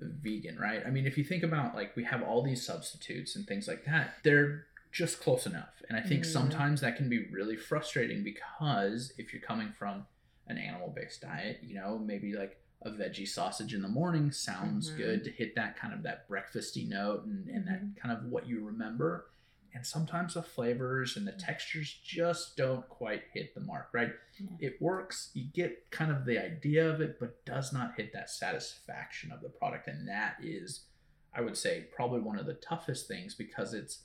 vegan 0.00 0.58
right? 0.58 0.82
I 0.86 0.90
mean 0.90 1.06
if 1.06 1.16
you 1.18 1.24
think 1.24 1.42
about 1.42 1.74
like 1.74 1.94
we 1.96 2.04
have 2.04 2.22
all 2.22 2.42
these 2.42 2.64
substitutes 2.66 3.36
and 3.36 3.46
things 3.46 3.66
like 3.68 3.84
that 3.86 4.14
they're 4.24 4.66
just 4.92 5.20
close 5.20 5.46
enough. 5.46 5.74
And 5.88 5.96
i 5.98 6.02
think 6.02 6.22
Mm. 6.22 6.32
sometimes 6.38 6.80
that 6.82 6.96
can 6.96 7.08
be 7.08 7.26
really 7.38 7.56
frustrating 7.56 8.22
because 8.24 9.12
if 9.18 9.32
you're 9.32 9.42
coming 9.42 9.72
from 9.78 10.06
an 10.46 10.58
animal 10.58 10.92
based 10.94 11.22
diet, 11.22 11.60
you 11.62 11.74
know, 11.74 11.98
maybe 11.98 12.34
like 12.34 12.58
a 12.84 12.90
veggie 12.90 13.26
sausage 13.26 13.72
in 13.74 13.82
the 13.82 13.88
morning 13.88 14.30
sounds 14.30 14.90
Mhm. 14.90 14.96
good 14.96 15.24
to 15.24 15.30
hit 15.30 15.54
that 15.56 15.76
kind 15.76 15.94
of 15.94 16.02
that 16.02 16.28
breakfasty 16.28 16.86
note 16.88 17.24
and, 17.24 17.48
and 17.48 17.66
that 17.66 18.00
kind 18.00 18.16
of 18.16 18.24
what 18.30 18.46
you 18.46 18.64
remember. 18.64 19.30
And 19.72 19.84
sometimes 19.84 20.34
the 20.34 20.42
flavors 20.42 21.16
and 21.16 21.26
the 21.26 21.32
textures 21.32 21.92
just 22.04 22.56
don't 22.56 22.88
quite 22.88 23.24
hit 23.32 23.54
the 23.54 23.60
mark, 23.60 23.88
right? 23.92 24.12
Yeah. 24.38 24.46
It 24.68 24.80
works, 24.80 25.30
you 25.34 25.44
get 25.52 25.90
kind 25.90 26.12
of 26.12 26.24
the 26.26 26.38
idea 26.38 26.88
of 26.88 27.00
it, 27.00 27.18
but 27.18 27.44
does 27.44 27.72
not 27.72 27.96
hit 27.96 28.12
that 28.12 28.30
satisfaction 28.30 29.32
of 29.32 29.40
the 29.40 29.48
product. 29.48 29.88
And 29.88 30.06
that 30.08 30.36
is, 30.40 30.84
I 31.34 31.40
would 31.40 31.56
say, 31.56 31.86
probably 31.90 32.20
one 32.20 32.38
of 32.38 32.46
the 32.46 32.54
toughest 32.54 33.08
things 33.08 33.34
because 33.34 33.74
it's 33.74 34.02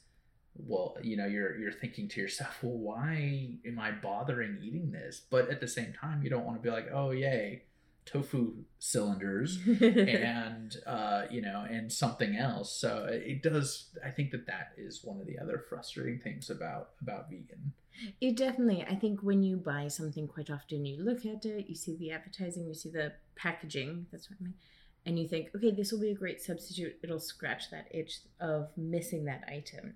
well 0.55 0.97
you 1.01 1.15
know 1.15 1.27
you're 1.27 1.57
you're 1.57 1.71
thinking 1.71 2.07
to 2.09 2.19
yourself 2.19 2.57
well 2.63 2.73
why 2.77 3.49
am 3.65 3.79
i 3.79 3.91
bothering 3.91 4.57
eating 4.61 4.91
this 4.91 5.21
but 5.29 5.47
at 5.49 5.61
the 5.61 5.67
same 5.67 5.93
time 5.93 6.21
you 6.23 6.29
don't 6.29 6.43
want 6.43 6.57
to 6.57 6.61
be 6.61 6.69
like 6.71 6.87
oh 6.91 7.11
yay 7.11 7.61
tofu 8.11 8.53
cylinders 8.79 9.59
and 9.81 10.77
uh 10.87 11.23
you 11.29 11.41
know 11.41 11.65
and 11.69 11.91
something 11.91 12.35
else 12.35 12.71
so 12.83 13.07
it 13.09 13.43
does 13.43 13.89
i 14.03 14.09
think 14.09 14.31
that 14.31 14.47
that 14.47 14.71
is 14.77 15.03
one 15.03 15.19
of 15.21 15.27
the 15.27 15.37
other 15.37 15.63
frustrating 15.69 16.19
things 16.19 16.49
about 16.49 16.89
about 17.01 17.29
vegan 17.29 17.71
It 18.21 18.37
definitely, 18.37 18.81
I 18.93 18.95
think 18.95 19.15
when 19.29 19.43
you 19.43 19.57
buy 19.57 19.89
something 19.89 20.25
quite 20.35 20.49
often, 20.49 20.85
you 20.85 21.03
look 21.03 21.25
at 21.25 21.43
it, 21.45 21.67
you 21.67 21.75
see 21.75 21.95
the 21.97 22.11
advertising, 22.17 22.65
you 22.65 22.73
see 22.73 22.89
the 22.89 23.11
packaging, 23.35 24.05
that's 24.09 24.29
what 24.29 24.37
I 24.39 24.43
mean, 24.45 24.53
and 25.05 25.19
you 25.19 25.27
think, 25.27 25.49
okay, 25.55 25.71
this 25.71 25.91
will 25.91 25.99
be 26.07 26.11
a 26.11 26.21
great 26.23 26.39
substitute. 26.41 26.93
It'll 27.03 27.19
scratch 27.33 27.63
that 27.71 27.87
itch 27.99 28.13
of 28.39 28.69
missing 28.77 29.25
that 29.25 29.43
item. 29.57 29.95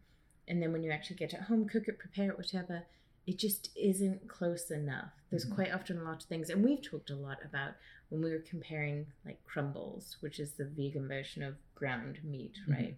And 0.49 0.61
then 0.61 0.73
when 0.73 0.83
you 0.83 0.91
actually 0.91 1.15
get 1.23 1.31
it 1.33 1.43
home, 1.49 1.65
cook 1.73 1.87
it, 1.87 1.97
prepare 1.97 2.29
it, 2.31 2.37
whatever, 2.37 2.77
it 3.25 3.37
just 3.45 3.69
isn't 3.91 4.27
close 4.27 4.65
enough. 4.69 5.11
There's 5.29 5.45
Mhm. 5.47 5.55
quite 5.55 5.73
often 5.77 5.97
a 5.99 6.03
lot 6.03 6.21
of 6.23 6.27
things, 6.27 6.49
and 6.49 6.61
we've 6.61 6.81
talked 6.91 7.09
a 7.09 7.15
lot 7.27 7.39
about 7.49 7.73
when 8.13 8.21
we 8.23 8.31
were 8.31 8.39
comparing 8.47 9.07
like 9.25 9.43
crumbles, 9.43 10.17
which 10.19 10.39
is 10.39 10.51
the 10.53 10.65
vegan 10.65 11.07
version 11.07 11.41
of 11.41 11.55
ground 11.73 12.19
meat, 12.23 12.55
Mhm. 12.67 12.71
right? 12.73 12.97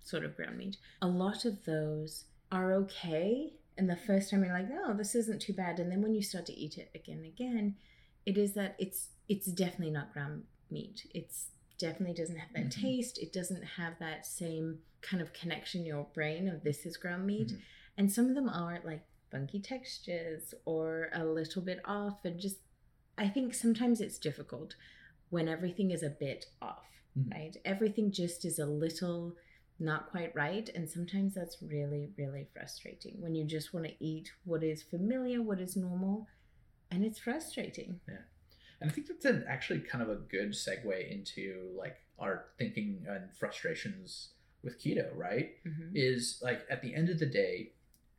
Sort 0.00 0.24
of 0.24 0.34
ground 0.36 0.56
meat. 0.56 0.78
A 1.02 1.06
lot 1.06 1.44
of 1.44 1.64
those 1.66 2.24
are 2.50 2.72
okay. 2.72 3.52
And 3.76 3.90
the 3.90 3.96
first 3.96 4.30
time 4.30 4.42
you're 4.42 4.52
like, 4.54 4.70
oh, 4.72 4.94
this 4.94 5.14
isn't 5.14 5.42
too 5.42 5.52
bad. 5.52 5.78
And 5.78 5.92
then 5.92 6.00
when 6.00 6.14
you 6.14 6.22
start 6.22 6.46
to 6.46 6.54
eat 6.54 6.78
it 6.78 6.90
again 6.94 7.18
and 7.18 7.26
again, 7.26 7.76
it 8.24 8.38
is 8.38 8.54
that 8.54 8.74
it's 8.78 9.10
it's 9.28 9.46
definitely 9.46 9.90
not 9.92 10.14
ground 10.14 10.44
meat. 10.70 11.06
It's 11.14 11.50
definitely 11.76 12.14
doesn't 12.14 12.38
have 12.38 12.52
that 12.54 12.66
Mhm. 12.68 12.80
taste. 12.82 13.18
It 13.18 13.30
doesn't 13.34 13.62
have 13.62 13.98
that 13.98 14.24
same 14.24 14.82
kind 15.02 15.20
of 15.22 15.34
connection 15.34 15.82
in 15.82 15.86
your 15.86 16.04
brain 16.14 16.48
of 16.48 16.64
this 16.64 16.86
is 16.86 16.96
ground 16.96 17.26
meat. 17.26 17.48
Mhm. 17.48 17.60
And 17.98 18.10
some 18.12 18.30
of 18.30 18.34
them 18.34 18.48
are 18.48 18.80
like 18.82 19.04
funky 19.30 19.60
textures 19.60 20.54
or 20.64 21.10
a 21.12 21.26
little 21.26 21.60
bit 21.60 21.80
off 21.84 22.24
and 22.24 22.40
just 22.40 22.60
I 23.18 23.28
think 23.28 23.52
sometimes 23.54 24.00
it's 24.00 24.18
difficult 24.18 24.76
when 25.30 25.48
everything 25.48 25.90
is 25.90 26.02
a 26.02 26.08
bit 26.10 26.46
off, 26.62 26.86
Mhm. 27.16 27.30
right? 27.32 27.56
Everything 27.64 28.10
just 28.12 28.44
is 28.44 28.58
a 28.58 28.66
little 28.66 29.36
not 29.80 30.10
quite 30.10 30.34
right 30.34 30.68
and 30.74 30.90
sometimes 30.90 31.34
that's 31.34 31.62
really 31.62 32.12
really 32.16 32.44
frustrating 32.52 33.20
when 33.20 33.36
you 33.36 33.44
just 33.44 33.72
want 33.72 33.86
to 33.86 33.94
eat 34.04 34.32
what 34.44 34.64
is 34.64 34.82
familiar, 34.82 35.40
what 35.40 35.60
is 35.60 35.76
normal 35.76 36.26
and 36.90 37.04
it's 37.04 37.18
frustrating. 37.20 38.00
Yeah. 38.08 38.22
And 38.80 38.90
i 38.90 38.92
think 38.92 39.06
that's 39.08 39.24
an, 39.24 39.44
actually 39.48 39.80
kind 39.80 40.02
of 40.02 40.08
a 40.10 40.16
good 40.16 40.50
segue 40.50 41.10
into 41.10 41.72
like 41.76 41.96
our 42.18 42.46
thinking 42.58 43.04
and 43.08 43.32
frustrations 43.36 44.30
with 44.62 44.80
keto 44.80 45.14
right 45.16 45.62
Mhm. 45.64 45.92
is 45.94 46.40
like 46.42 46.66
at 46.68 46.82
the 46.82 46.92
end 46.94 47.08
of 47.08 47.18
the 47.20 47.26
day 47.26 47.72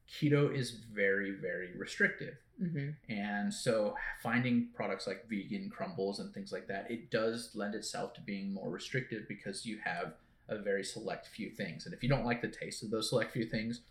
keto 0.07 0.53
is 0.55 0.71
very 0.71 1.31
very 1.31 1.75
restrictive 1.75 2.37
Mhm. 2.61 2.95
and 3.07 3.53
so 3.53 3.95
finding 4.21 4.67
products 4.73 5.07
like 5.07 5.27
vegan 5.29 5.69
crumbles 5.69 6.19
and 6.19 6.33
things 6.33 6.51
like 6.51 6.67
that 6.67 6.89
it 6.91 7.09
does 7.09 7.55
lend 7.55 7.73
itself 7.75 8.13
to 8.13 8.21
being 8.21 8.53
more 8.53 8.69
restrictive 8.69 9.27
because 9.27 9.65
you 9.65 9.77
have 9.83 10.13
a 10.49 10.57
very 10.57 10.83
select 10.83 11.27
few 11.27 11.49
things 11.51 11.85
and 11.85 11.93
if 11.93 12.03
you 12.03 12.09
don't 12.09 12.25
like 12.25 12.41
the 12.41 12.47
taste 12.47 12.83
of 12.83 12.89
those 12.91 13.09
select 13.09 13.31
few 13.31 13.45
things 13.45 13.81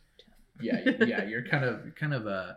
yeah 0.60 0.80
yeah 1.06 1.25
you're 1.25 1.44
kind 1.44 1.64
of 1.64 1.94
kind 1.94 2.12
of 2.12 2.26
uh 2.26 2.54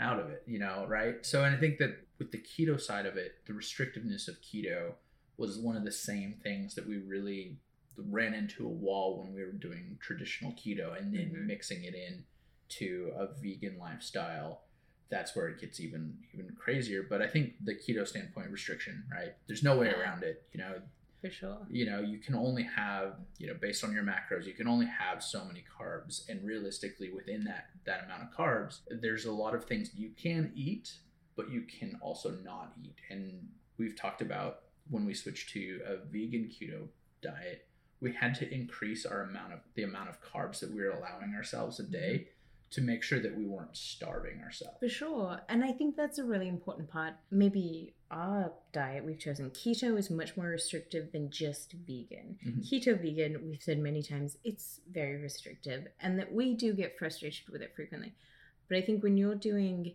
out 0.00 0.18
of 0.18 0.28
it 0.28 0.42
you 0.46 0.58
know 0.58 0.84
right 0.88 1.24
so 1.24 1.44
and 1.44 1.54
i 1.54 1.58
think 1.58 1.78
that 1.78 1.96
with 2.18 2.30
the 2.32 2.38
keto 2.38 2.78
side 2.80 3.06
of 3.06 3.16
it 3.16 3.36
the 3.46 3.52
restrictiveness 3.52 4.28
of 4.28 4.40
keto 4.42 4.92
was 5.36 5.56
one 5.58 5.76
of 5.76 5.84
the 5.84 5.92
same 5.92 6.34
things 6.42 6.74
that 6.74 6.86
we 6.86 6.98
really 6.98 7.56
ran 7.96 8.34
into 8.34 8.66
a 8.66 8.68
wall 8.68 9.20
when 9.22 9.32
we 9.32 9.40
were 9.40 9.52
doing 9.52 9.96
traditional 10.00 10.52
keto 10.52 10.96
and 10.98 11.14
then 11.14 11.30
Mhm. 11.30 11.46
mixing 11.46 11.84
it 11.84 11.94
in 11.94 12.24
to 12.68 13.12
a 13.16 13.28
vegan 13.40 13.78
lifestyle 13.78 14.62
that's 15.10 15.36
where 15.36 15.48
it 15.48 15.60
gets 15.60 15.80
even 15.80 16.16
even 16.32 16.50
crazier. 16.58 17.04
But 17.08 17.22
i 17.22 17.26
think 17.28 17.54
the 17.64 17.74
keto 17.74 18.06
standpoint 18.06 18.50
restriction 18.50 19.04
right? 19.10 19.34
There's 19.46 19.62
no 19.62 19.76
way 19.78 19.86
Yeah. 19.86 20.00
around 20.00 20.22
it 20.22 20.42
you 20.52 20.58
know? 20.60 20.74
For 21.20 21.30
sure. 21.30 21.58
you 21.70 21.86
know 21.86 22.00
you 22.00 22.18
can 22.18 22.34
only 22.34 22.64
have 22.64 23.14
you 23.38 23.46
know 23.46 23.54
based 23.60 23.82
on 23.84 23.92
your 23.94 24.02
macros 24.04 24.44
you 24.44 24.52
can 24.52 24.68
only 24.68 24.86
have 24.86 25.22
so 25.22 25.44
many 25.44 25.64
carbs. 25.78 26.28
And 26.28 26.44
realistically 26.44 27.10
within 27.10 27.44
that 27.44 27.66
that 27.84 28.04
amount 28.04 28.22
of 28.24 28.30
carbs 28.36 28.80
there's 29.00 29.24
a 29.24 29.32
lot 29.32 29.54
of 29.54 29.64
things 29.64 29.90
you 29.94 30.10
can 30.16 30.52
eat 30.54 30.92
but 31.36 31.50
you 31.50 31.62
can 31.62 31.98
also 32.02 32.30
not 32.44 32.72
eat. 32.82 32.96
And 33.10 33.48
we've 33.78 33.96
talked 33.96 34.22
about 34.22 34.60
when 34.90 35.04
we 35.06 35.14
switched 35.14 35.50
to 35.50 35.80
a 35.86 35.96
vegan 36.12 36.50
keto 36.54 36.88
diet 37.22 37.66
we 38.00 38.12
had 38.12 38.34
to 38.34 38.52
increase 38.52 39.06
our 39.06 39.22
amount 39.22 39.52
of 39.54 39.60
the 39.76 39.82
amount 39.82 40.10
of 40.10 40.18
carbs 40.22 40.60
that 40.60 40.70
we 40.70 40.82
were 40.82 40.90
allowing 40.90 41.32
ourselves 41.34 41.80
a 41.80 41.82
day 41.84 42.14
mm-hmm. 42.14 42.33
To 42.74 42.80
make 42.82 43.02
sure 43.02 43.20
that 43.20 43.36
we 43.36 43.46
weren't 43.46 43.76
starving 43.76 44.40
ourselves 44.42 44.76
For 44.80 44.88
sure. 44.88 45.40
And 45.48 45.64
I 45.64 45.72
think 45.72 45.96
that's 45.96 46.18
a 46.18 46.24
really 46.24 46.48
important 46.48 46.88
part. 46.90 47.14
Maybe 47.30 47.94
our 48.10 48.52
diet 48.72 49.04
we've 49.04 49.18
chosen, 49.18 49.50
keto 49.50 49.96
is 49.98 50.10
much 50.10 50.36
more 50.36 50.46
restrictive 50.48 51.12
than 51.12 51.30
just 51.30 51.72
vegan. 51.72 52.38
Mhm. 52.44 52.62
Keto 52.68 53.00
vegan, 53.00 53.48
we've 53.48 53.62
said 53.62 53.78
many 53.78 54.02
times, 54.02 54.38
it's 54.44 54.80
very 54.90 55.16
restrictive 55.20 55.86
and 56.00 56.18
that 56.18 56.32
we 56.32 56.54
do 56.54 56.72
get 56.74 56.98
frustrated 56.98 57.48
with 57.48 57.62
it 57.62 57.74
frequently. 57.76 58.12
But 58.68 58.78
I 58.78 58.82
think 58.82 59.02
when 59.02 59.16
you're 59.16 59.34
doing 59.36 59.94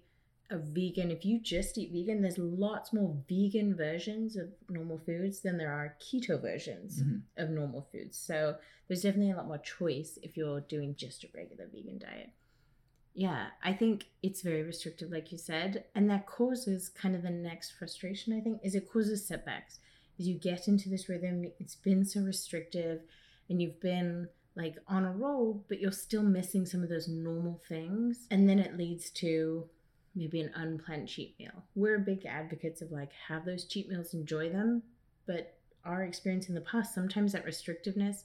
a 0.51 0.57
vegan, 0.57 1.11
if 1.11 1.25
you 1.25 1.39
just 1.39 1.77
eat 1.77 1.91
vegan, 1.91 2.21
there's 2.21 2.37
lots 2.39 2.91
more 2.93 3.15
vegan 3.27 3.75
versions 3.75 4.35
of 4.35 4.51
normal 4.69 4.97
foods 4.99 5.41
than 5.41 5.57
there 5.57 5.71
are 5.71 5.95
keto 5.99 6.41
versions 6.41 7.03
Mhm. 7.03 7.21
of 7.37 7.49
normal 7.49 7.81
foods. 7.91 8.17
So 8.17 8.57
there's 8.87 9.03
definitely 9.03 9.31
a 9.31 9.35
lot 9.37 9.47
more 9.47 9.59
choice 9.59 10.17
if 10.23 10.35
you're 10.37 10.61
doing 10.61 10.95
just 10.95 11.23
a 11.23 11.29
regular 11.35 11.67
vegan 11.67 11.99
diet. 11.99 12.29
Yeah, 13.13 13.47
I 13.63 13.73
think 13.73 14.05
it's 14.23 14.41
very 14.41 14.63
restrictive, 14.63 15.11
like 15.11 15.31
you 15.31 15.37
said, 15.37 15.85
and 15.95 16.09
that 16.09 16.25
causes 16.25 16.89
kind 16.89 17.15
of 17.15 17.23
the 17.23 17.29
next 17.29 17.71
frustration. 17.71 18.33
I 18.33 18.39
think 18.39 18.61
is 18.63 18.75
it 18.75 18.91
causes 18.91 19.25
setbacks. 19.25 19.79
As 20.19 20.27
you 20.27 20.35
get 20.35 20.67
into 20.67 20.89
this 20.89 21.09
rhythm, 21.09 21.45
it's 21.59 21.75
been 21.75 22.05
so 22.05 22.21
restrictive, 22.21 23.01
and 23.49 23.61
you've 23.61 23.79
been 23.81 24.27
like 24.55 24.75
on 24.87 25.05
a 25.05 25.11
roll, 25.11 25.63
but 25.69 25.79
you're 25.79 25.91
still 25.91 26.23
missing 26.23 26.65
some 26.65 26.83
of 26.83 26.89
those 26.89 27.07
normal 27.07 27.61
things, 27.67 28.27
and 28.31 28.47
then 28.47 28.59
it 28.59 28.77
leads 28.77 29.09
to 29.11 29.65
maybe 30.15 30.41
an 30.41 30.51
unplanned 30.55 31.07
cheat 31.07 31.35
meal. 31.39 31.63
We're 31.75 31.99
big 31.99 32.25
advocates 32.25 32.81
of 32.81 32.91
like 32.91 33.11
have 33.27 33.45
those 33.45 33.65
cheat 33.65 33.89
meals, 33.89 34.13
enjoy 34.13 34.49
them, 34.49 34.83
but 35.25 35.55
our 35.85 36.03
experience 36.03 36.49
in 36.49 36.55
the 36.55 36.61
past, 36.61 36.93
sometimes 36.93 37.31
that 37.31 37.45
restrictiveness, 37.45 38.23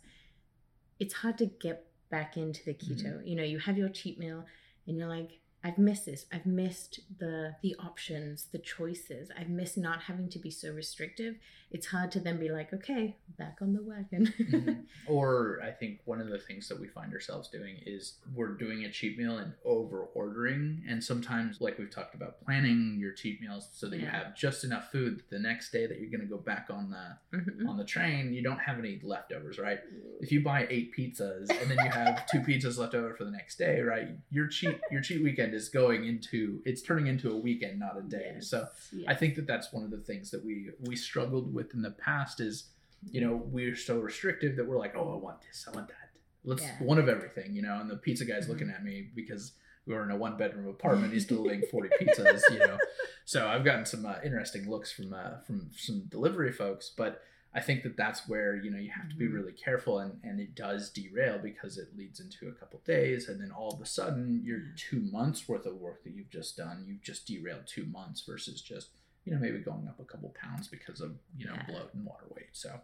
it's 0.98 1.14
hard 1.14 1.38
to 1.38 1.46
get 1.46 1.86
back 2.10 2.36
into 2.36 2.64
the 2.64 2.74
mm-hmm. 2.74 3.06
keto. 3.06 3.26
You 3.26 3.36
know, 3.36 3.42
you 3.42 3.58
have 3.58 3.78
your 3.78 3.88
cheat 3.88 4.18
meal 4.18 4.44
and 4.86 4.96
you're 4.98 5.08
like, 5.08 5.40
I've 5.66 5.78
missed 5.78 6.04
this. 6.04 6.26
I've 6.30 6.44
missed 6.46 7.00
the 7.18 7.56
the 7.62 7.74
options, 7.78 8.48
the 8.52 8.58
choices. 8.58 9.30
I've 9.38 9.48
missed 9.48 9.78
not 9.78 10.02
having 10.02 10.28
to 10.30 10.38
be 10.38 10.50
so 10.50 10.70
restrictive. 10.72 11.36
It's 11.70 11.86
hard 11.86 12.12
to 12.12 12.20
then 12.20 12.38
be 12.38 12.50
like, 12.50 12.72
okay, 12.72 13.16
back 13.38 13.56
on 13.62 13.72
the 13.72 13.82
wagon. 13.82 14.32
Mhm. 14.44 14.84
Or 15.06 15.60
I 15.64 15.70
think 15.70 16.00
one 16.04 16.20
of 16.20 16.28
the 16.28 16.38
things 16.38 16.68
that 16.68 16.78
we 16.78 16.86
find 16.86 17.12
ourselves 17.12 17.48
doing 17.48 17.76
is 17.84 18.18
we're 18.34 18.52
doing 18.54 18.84
a 18.84 18.90
cheat 18.92 19.18
meal 19.18 19.38
and 19.38 19.54
over 19.64 20.02
ordering. 20.14 20.82
And 20.88 21.02
sometimes, 21.02 21.60
like 21.60 21.78
we've 21.78 21.90
talked 21.90 22.14
about, 22.14 22.44
planning 22.44 22.96
your 23.00 23.12
cheat 23.12 23.40
meals 23.40 23.68
so 23.72 23.88
that 23.88 23.98
you 23.98 24.06
have 24.06 24.36
just 24.36 24.64
enough 24.64 24.90
food 24.92 25.16
that 25.18 25.30
the 25.30 25.38
next 25.38 25.70
day 25.72 25.86
that 25.86 25.98
you're 25.98 26.10
going 26.10 26.20
to 26.20 26.26
go 26.26 26.36
back 26.38 26.68
on 26.70 26.90
the 26.90 27.36
Mhm. 27.38 27.66
on 27.68 27.76
the 27.78 27.84
train, 27.84 28.32
you 28.34 28.42
don't 28.42 28.58
have 28.60 28.78
any 28.78 29.00
leftovers, 29.02 29.58
right? 29.58 29.80
If 30.20 30.30
you 30.30 30.42
buy 30.42 30.66
eight 30.68 30.92
pizzas 30.96 31.48
and 31.50 31.70
then 31.70 31.78
you 31.84 31.90
have 31.90 32.26
two 32.26 32.40
pizzas 32.40 32.76
left 32.78 32.94
over 32.94 33.14
for 33.14 33.24
the 33.24 33.30
next 33.30 33.56
day, 33.56 33.80
right? 33.80 34.08
Your 34.30 34.46
cheat 34.46 34.78
your 34.90 35.00
cheat 35.00 35.22
weekend 35.24 35.53
weekend 35.54 35.62
is 35.62 35.68
going 35.68 36.04
into 36.04 36.60
it's 36.64 36.82
turning 36.82 37.06
into 37.06 37.30
a 37.32 37.36
weekend, 37.36 37.78
not 37.78 37.96
a 37.98 38.02
day. 38.02 38.32
Yes, 38.36 38.48
So 38.48 38.68
yes. 38.92 39.04
I 39.08 39.14
think 39.14 39.34
that 39.36 39.46
that's 39.46 39.72
one 39.72 39.84
of 39.84 39.90
the 39.90 39.98
things 39.98 40.30
that 40.30 40.44
we 40.44 40.70
we 40.80 40.96
struggled 40.96 41.52
with 41.54 41.74
in 41.74 41.82
the 41.82 41.90
past 41.92 42.40
is, 42.40 42.70
you 43.10 43.20
know, 43.20 43.42
we're 43.46 43.76
so 43.76 43.98
restrictive 43.98 44.56
that 44.56 44.66
we're 44.66 44.78
like, 44.78 44.94
oh, 44.96 45.12
I 45.12 45.16
want 45.16 45.40
this, 45.42 45.66
I 45.68 45.74
want 45.74 45.88
that. 45.88 46.10
Let's 46.44 46.62
Yeah. 46.62 46.82
one 46.82 46.98
of 46.98 47.08
everything, 47.08 47.54
you 47.54 47.62
know. 47.62 47.78
And 47.80 47.90
the 47.90 47.96
pizza 47.96 48.24
guy's 48.24 48.46
Mhm. 48.46 48.50
looking 48.50 48.70
at 48.70 48.84
me 48.84 49.08
because 49.14 49.52
we 49.86 49.94
were 49.94 50.02
in 50.02 50.10
a 50.10 50.16
one 50.16 50.36
bedroom 50.36 50.66
apartment. 50.68 51.12
He's 51.12 51.26
delivering 51.26 51.62
forty 51.70 51.88
pizzas, 52.00 52.42
you 52.50 52.58
know. 52.58 52.78
So 53.24 53.46
I've 53.46 53.64
gotten 53.64 53.86
some 53.86 54.04
uh, 54.04 54.16
interesting 54.24 54.68
looks 54.68 54.92
from 54.92 55.12
uh, 55.14 55.38
from 55.46 55.70
some 55.76 56.02
delivery 56.08 56.52
folks, 56.52 56.90
but 56.96 57.22
I 57.56 57.60
think 57.60 57.84
that 57.84 57.96
that's 57.96 58.28
where 58.28 58.56
you 58.56 58.70
know 58.70 58.78
you 58.78 58.90
have 58.90 59.08
to 59.08 59.14
be 59.16 59.26
Mhm. 59.28 59.34
really 59.34 59.52
careful, 59.52 60.00
and 60.00 60.18
and 60.24 60.40
it 60.40 60.54
does 60.54 60.90
derail 60.90 61.38
because 61.38 61.78
it 61.78 61.96
leads 61.96 62.18
into 62.20 62.48
a 62.48 62.52
couple 62.52 62.80
days, 62.84 63.28
and 63.28 63.40
then 63.40 63.50
all 63.52 63.72
of 63.72 63.80
a 63.80 63.86
sudden 63.86 64.42
your 64.44 64.60
two 64.76 65.00
months 65.00 65.48
worth 65.48 65.64
of 65.66 65.76
work 65.76 66.02
that 66.04 66.12
you've 66.14 66.30
just 66.30 66.56
done, 66.56 66.84
you've 66.86 67.02
just 67.02 67.26
derailed 67.26 67.66
two 67.66 67.86
months 67.86 68.22
versus 68.22 68.60
just 68.60 68.88
you 69.24 69.32
know 69.32 69.38
maybe 69.38 69.58
going 69.58 69.86
up 69.88 69.98
a 70.00 70.04
couple 70.04 70.30
pounds 70.30 70.66
because 70.68 71.00
of 71.00 71.16
you 71.38 71.46
know 71.46 71.54
Yeah. 71.54 71.66
bloat 71.66 71.94
and 71.94 72.04
water 72.04 72.26
weight. 72.30 72.50
So 72.52 72.80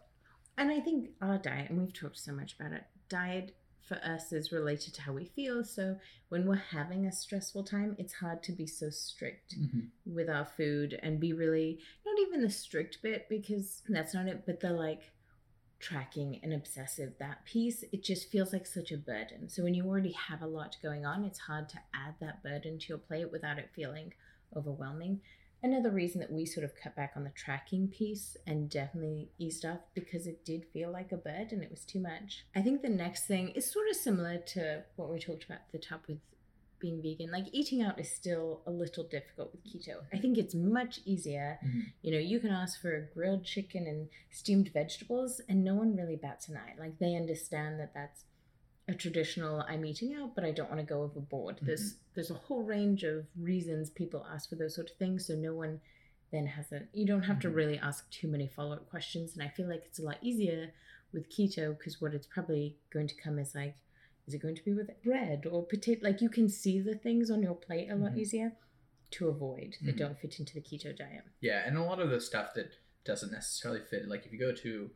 And 0.57 0.69
I 0.71 0.79
think 0.81 1.11
our 1.21 1.37
diet, 1.37 1.69
and 1.69 1.79
we've 1.81 1.93
talked 1.93 2.17
so 2.17 2.33
much 2.33 2.53
about 2.53 2.71
it, 2.73 2.83
diet 3.09 3.55
for 3.87 3.95
us 4.03 4.31
is 4.31 4.51
related 4.51 4.93
to 4.95 5.01
how 5.01 5.13
we 5.13 5.25
feel. 5.25 5.63
So 5.63 5.97
when 6.29 6.45
we're 6.45 6.55
having 6.55 7.05
a 7.05 7.11
stressful 7.11 7.63
time, 7.63 7.95
it's 7.97 8.13
hard 8.13 8.43
to 8.43 8.51
be 8.51 8.67
so 8.67 8.89
strict 8.89 9.59
mm-hmm. 9.59 10.15
with 10.15 10.29
our 10.29 10.45
food 10.45 10.99
and 11.01 11.19
be 11.19 11.33
really 11.33 11.79
not 12.05 12.19
even 12.19 12.41
the 12.41 12.49
strict 12.49 13.01
bit 13.01 13.27
because 13.29 13.81
that's 13.89 14.13
not 14.13 14.27
it, 14.27 14.43
but 14.45 14.59
the 14.59 14.71
like 14.71 15.11
tracking 15.79 16.39
and 16.43 16.53
obsessive 16.53 17.11
that 17.17 17.43
piece 17.43 17.83
it 17.91 18.03
just 18.03 18.29
feels 18.29 18.53
like 18.53 18.67
such 18.67 18.91
a 18.91 18.97
burden. 18.97 19.49
So 19.49 19.63
when 19.63 19.73
you 19.73 19.87
already 19.87 20.11
have 20.11 20.43
a 20.43 20.47
lot 20.47 20.77
going 20.83 21.07
on 21.07 21.25
it's 21.25 21.39
hard 21.39 21.69
to 21.69 21.79
add 21.91 22.13
that 22.21 22.43
burden 22.43 22.77
to 22.77 22.87
your 22.87 22.97
plate 22.99 23.31
without 23.31 23.57
it 23.57 23.71
feeling 23.75 24.13
overwhelming 24.55 25.21
another 25.63 25.91
reason 25.91 26.19
that 26.19 26.31
we 26.31 26.45
sort 26.45 26.63
of 26.63 26.75
cut 26.75 26.95
back 26.95 27.13
on 27.15 27.23
the 27.23 27.31
tracking 27.31 27.87
piece 27.87 28.35
and 28.47 28.69
definitely 28.69 29.29
eased 29.37 29.65
off 29.65 29.79
because 29.93 30.27
it 30.27 30.43
did 30.43 30.65
feel 30.73 30.91
like 30.91 31.11
a 31.11 31.17
burden 31.17 31.47
and 31.51 31.63
it 31.63 31.71
was 31.71 31.85
too 31.85 31.99
much. 31.99 32.45
I 32.55 32.61
think 32.61 32.81
the 32.81 32.89
next 32.89 33.27
thing 33.27 33.49
is 33.49 33.71
sort 33.71 33.89
of 33.89 33.95
similar 33.95 34.37
to 34.37 34.83
what 34.95 35.09
we 35.09 35.19
talked 35.19 35.43
about 35.43 35.59
at 35.59 35.71
the 35.71 35.79
top 35.79 36.07
with 36.07 36.17
being 36.79 37.01
vegan. 37.01 37.31
Like 37.31 37.45
eating 37.51 37.81
out 37.81 37.99
is 37.99 38.11
still 38.11 38.61
a 38.65 38.71
little 38.71 39.03
difficult 39.03 39.51
with 39.51 39.63
keto. 39.63 39.97
I 40.11 40.17
think 40.17 40.37
it's 40.37 40.55
much 40.55 40.99
easier. 41.05 41.59
Mm-hmm. 41.63 41.79
You 42.01 42.11
know 42.11 42.19
you 42.19 42.39
can 42.39 42.49
ask 42.49 42.81
for 42.81 43.09
grilled 43.13 43.45
chicken 43.45 43.85
and 43.87 44.09
steamed 44.31 44.71
vegetables 44.73 45.39
and 45.47 45.63
no 45.63 45.75
one 45.75 45.95
really 45.95 46.15
bats 46.15 46.49
an 46.49 46.57
eye. 46.57 46.73
Like 46.79 46.97
they 46.99 47.15
understand 47.15 47.79
that 47.79 47.93
that's 47.93 48.23
a 48.87 48.93
traditional 48.93 49.61
i'm 49.67 49.85
eating 49.85 50.15
out 50.15 50.33
but 50.35 50.43
i 50.43 50.51
don't 50.51 50.69
want 50.69 50.79
to 50.79 50.85
go 50.85 51.03
overboard 51.03 51.59
there's 51.61 51.95
there's 52.15 52.31
a 52.31 52.35
whole 52.35 52.63
range 52.63 53.03
of 53.03 53.25
reasons 53.39 53.89
people 53.89 54.25
ask 54.33 54.49
for 54.49 54.55
those 54.55 54.75
sort 54.75 54.89
of 54.89 54.95
things 54.97 55.25
so 55.27 55.33
no 55.35 55.53
one 55.53 55.79
then 56.31 56.47
has 56.47 56.71
a 56.71 56.81
you 56.93 57.05
don't 57.05 57.23
have 57.23 57.39
to 57.39 57.49
Mhm. 57.49 57.55
really 57.55 57.77
ask 57.77 58.09
too 58.09 58.27
many 58.27 58.47
follow-up 58.47 58.89
questions 58.89 59.33
and 59.33 59.43
i 59.43 59.47
feel 59.49 59.67
like 59.69 59.83
it's 59.85 59.99
a 59.99 60.03
lot 60.03 60.17
easier 60.21 60.71
with 61.13 61.29
keto 61.29 61.77
because 61.77 62.01
what 62.01 62.13
it's 62.13 62.27
probably 62.27 62.77
going 62.91 63.07
to 63.07 63.15
come 63.15 63.37
is 63.37 63.53
like 63.53 63.75
is 64.27 64.33
it 64.33 64.39
going 64.41 64.55
to 64.55 64.63
be 64.65 64.73
with 64.73 64.89
bread 65.03 65.45
or 65.45 65.65
potato 65.65 65.99
like 66.03 66.21
you 66.21 66.29
can 66.29 66.47
see 66.49 66.79
the 66.79 66.95
things 66.95 67.29
on 67.29 67.41
your 67.43 67.55
plate 67.55 67.89
a 67.89 67.95
lot 67.95 68.13
Mhm. 68.13 68.17
easier 68.19 68.55
to 69.11 69.27
avoid 69.27 69.75
that 69.81 69.95
Mhm. 69.95 69.97
don't 69.99 70.19
fit 70.19 70.39
into 70.39 70.53
the 70.53 70.61
keto 70.61 70.95
diet 70.95 71.23
Yeah, 71.41 71.67
and 71.67 71.77
a 71.77 71.83
lot 71.83 71.99
of 71.99 72.09
the 72.09 72.21
stuff 72.21 72.53
that 72.55 72.77
doesn't 73.03 73.31
necessarily 73.31 73.81
fit, 73.81 74.07
like 74.07 74.25
if 74.25 74.31
you 74.31 74.39
go 74.39 74.53
to 74.53 74.89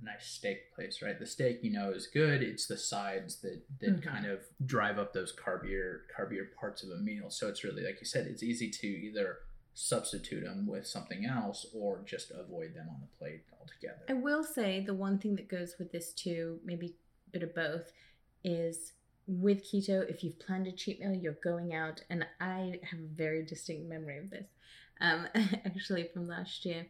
nice 0.00 0.26
steak 0.26 0.74
place, 0.74 1.00
right? 1.02 1.18
The 1.18 1.26
steak 1.26 1.60
you 1.62 1.72
know 1.72 1.90
is 1.90 2.06
good. 2.06 2.42
It's 2.42 2.66
the 2.66 2.76
sides 2.76 3.40
that 3.42 3.62
that 3.80 3.96
Mhm. 4.00 4.02
kind 4.02 4.26
of 4.26 4.44
drive 4.64 4.98
up 4.98 5.12
those 5.12 5.32
carbier 5.34 6.02
carbier 6.14 6.52
parts 6.54 6.82
of 6.82 6.90
a 6.90 6.96
meal. 6.98 7.30
So 7.30 7.48
it's 7.48 7.64
really 7.64 7.84
like 7.84 8.00
you 8.00 8.06
said, 8.06 8.26
it's 8.26 8.42
easy 8.42 8.70
to 8.70 8.86
either 8.86 9.38
substitute 9.74 10.44
them 10.44 10.66
with 10.66 10.86
something 10.86 11.24
else 11.24 11.66
or 11.74 12.02
just 12.04 12.30
avoid 12.30 12.74
them 12.74 12.88
on 12.88 13.00
the 13.00 13.08
plate 13.18 13.42
altogether. 13.58 14.04
I 14.08 14.12
will 14.14 14.44
say 14.44 14.80
the 14.84 14.94
one 14.94 15.18
thing 15.18 15.34
that 15.36 15.48
goes 15.48 15.76
with 15.78 15.90
this 15.90 16.12
too, 16.12 16.60
maybe 16.64 16.96
a 17.26 17.30
bit 17.30 17.42
of 17.42 17.54
both, 17.54 17.90
is 18.44 18.92
with 19.26 19.64
keto, 19.64 20.08
if 20.08 20.22
you've 20.22 20.38
planned 20.38 20.66
a 20.66 20.72
cheat 20.72 21.00
meal, 21.00 21.12
you're 21.14 21.38
going 21.42 21.74
out, 21.74 22.04
and 22.10 22.26
I 22.40 22.78
have 22.84 23.00
a 23.00 23.06
very 23.06 23.44
distinct 23.44 23.88
memory 23.88 24.18
of 24.18 24.30
this, 24.30 24.46
um, 25.00 25.26
actually 25.64 26.04
from 26.12 26.28
last 26.28 26.64
year. 26.64 26.86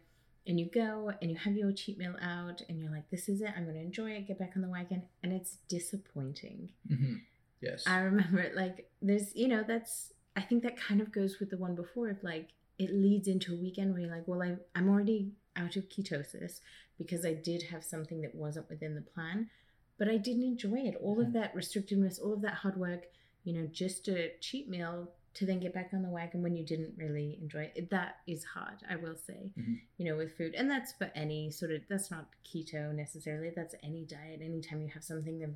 And 0.47 0.61
you 0.61 0.67
go 0.67 1.11
and 1.23 1.31
you 1.31 1.37
have 1.39 1.57
your 1.57 1.73
cheat 1.73 1.97
meal 1.99 2.17
out, 2.21 2.61
and 2.69 2.79
you're 2.79 2.91
like, 2.91 3.09
"This 3.11 3.29
is 3.31 3.41
it. 3.41 3.51
I'm 3.57 3.65
going 3.65 3.77
to 3.77 3.81
enjoy 3.83 4.11
it. 4.13 4.27
Get 4.29 4.39
back 4.39 4.53
on 4.57 4.63
the 4.63 4.69
wagon," 4.69 5.03
and 5.23 5.33
it's 5.33 5.57
disappointing. 5.69 6.71
Mhm. 6.91 7.21
Yes. 7.61 7.85
I 7.87 8.01
remember 8.01 8.41
it 8.41 8.55
like 8.63 8.91
there's 9.01 9.35
you 9.35 9.49
know 9.49 9.65
that's 9.67 10.13
I 10.37 10.43
think 10.43 10.63
that 10.65 10.77
kind 10.77 11.01
of 11.01 11.13
goes 11.13 11.39
with 11.41 11.49
the 11.51 11.57
one 11.57 11.75
before 11.75 12.11
of 12.11 12.23
like 12.23 12.51
it 12.79 12.93
leads 12.93 13.27
into 13.29 13.55
a 13.55 13.57
weekend 13.57 13.93
where 13.93 14.03
you're 14.03 14.11
like 14.11 14.29
well 14.29 14.43
I 14.43 14.57
I'm 14.75 14.89
already 14.91 15.33
out 15.57 15.77
of 15.77 15.89
ketosis 15.89 16.61
because 16.99 17.25
I 17.25 17.33
did 17.33 17.63
have 17.65 17.85
something 17.85 18.21
that 18.23 18.35
wasn't 18.35 18.69
within 18.69 18.95
the 18.95 19.01
plan 19.01 19.49
but 19.97 20.09
I 20.09 20.17
didn't 20.19 20.43
enjoy 20.43 20.79
it 20.81 20.97
all 21.01 21.17
Mhm. 21.17 21.27
of 21.29 21.33
that 21.35 21.55
restrictiveness 21.55 22.21
all 22.21 22.33
of 22.35 22.43
that 22.43 22.55
hard 22.55 22.77
work 22.77 23.07
you 23.45 23.53
know 23.55 23.67
just 23.69 24.09
a 24.09 24.33
cheat 24.41 24.69
meal 24.69 25.11
to 25.35 25.47
then 25.47 25.61
get 25.61 25.75
back 25.75 25.91
on 25.93 26.03
the 26.03 26.09
wagon 26.09 26.43
when 26.43 26.55
you 26.55 26.65
didn't 26.65 26.95
really 26.97 27.39
enjoy 27.43 27.71
it 27.75 27.91
that 27.91 28.17
is 28.27 28.45
hard 28.45 28.79
I 28.89 28.97
will 28.97 29.17
say 29.17 29.53
Mhm. 29.59 29.81
you 29.97 30.05
know 30.07 30.17
with 30.17 30.37
food 30.37 30.55
and 30.55 30.71
that's 30.71 30.93
for 30.93 31.11
any 31.15 31.51
sort 31.51 31.73
of 31.73 31.83
that's 31.89 32.11
not 32.11 32.29
keto 32.45 32.95
necessarily 32.95 33.51
that's 33.55 33.75
any 33.83 34.05
diet 34.05 34.41
anytime 34.43 34.81
you 34.83 34.89
have 34.89 35.05
something 35.05 35.43
of 35.45 35.51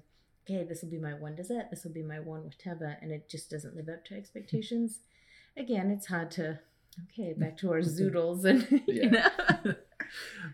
okay, 0.50 0.64
this 0.64 0.80
will 0.80 0.88
be 0.88 0.98
my 0.98 1.12
one 1.12 1.34
dessert, 1.36 1.66
this 1.70 1.84
will 1.84 1.92
be 1.92 2.02
my 2.02 2.18
one 2.18 2.42
whatever, 2.42 2.96
and 3.02 3.12
it 3.12 3.28
just 3.28 3.50
doesn't 3.50 3.76
live 3.76 3.90
up 3.90 4.02
to 4.06 4.14
expectations. 4.14 5.00
Again, 5.58 5.90
it's 5.90 6.06
hard 6.06 6.30
to 6.32 6.58
okay, 7.04 7.34
back 7.34 7.58
to 7.58 7.70
our 7.70 7.80
zoodles 7.96 8.46
and 8.46 8.66
you 8.86 9.10
know. 9.10 9.74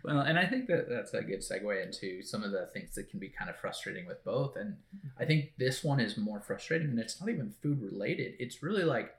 Well, 0.02 0.20
and 0.20 0.38
I 0.38 0.46
think 0.46 0.66
that 0.68 0.88
that's 0.88 1.14
a 1.14 1.22
good 1.22 1.40
segue 1.40 1.84
into 1.84 2.22
some 2.22 2.42
of 2.42 2.52
the 2.52 2.66
things 2.72 2.94
that 2.94 3.08
can 3.10 3.18
be 3.18 3.28
kind 3.28 3.50
of 3.50 3.56
frustrating 3.56 4.06
with 4.06 4.24
both. 4.24 4.56
And 4.56 4.74
mm-hmm. 4.74 5.22
I 5.22 5.24
think 5.24 5.52
this 5.58 5.84
one 5.84 6.00
is 6.00 6.16
more 6.16 6.40
frustrating, 6.40 6.88
and 6.88 6.98
it's 6.98 7.20
not 7.20 7.30
even 7.30 7.54
food 7.62 7.82
related. 7.82 8.34
It's 8.38 8.62
really 8.62 8.84
like 8.84 9.14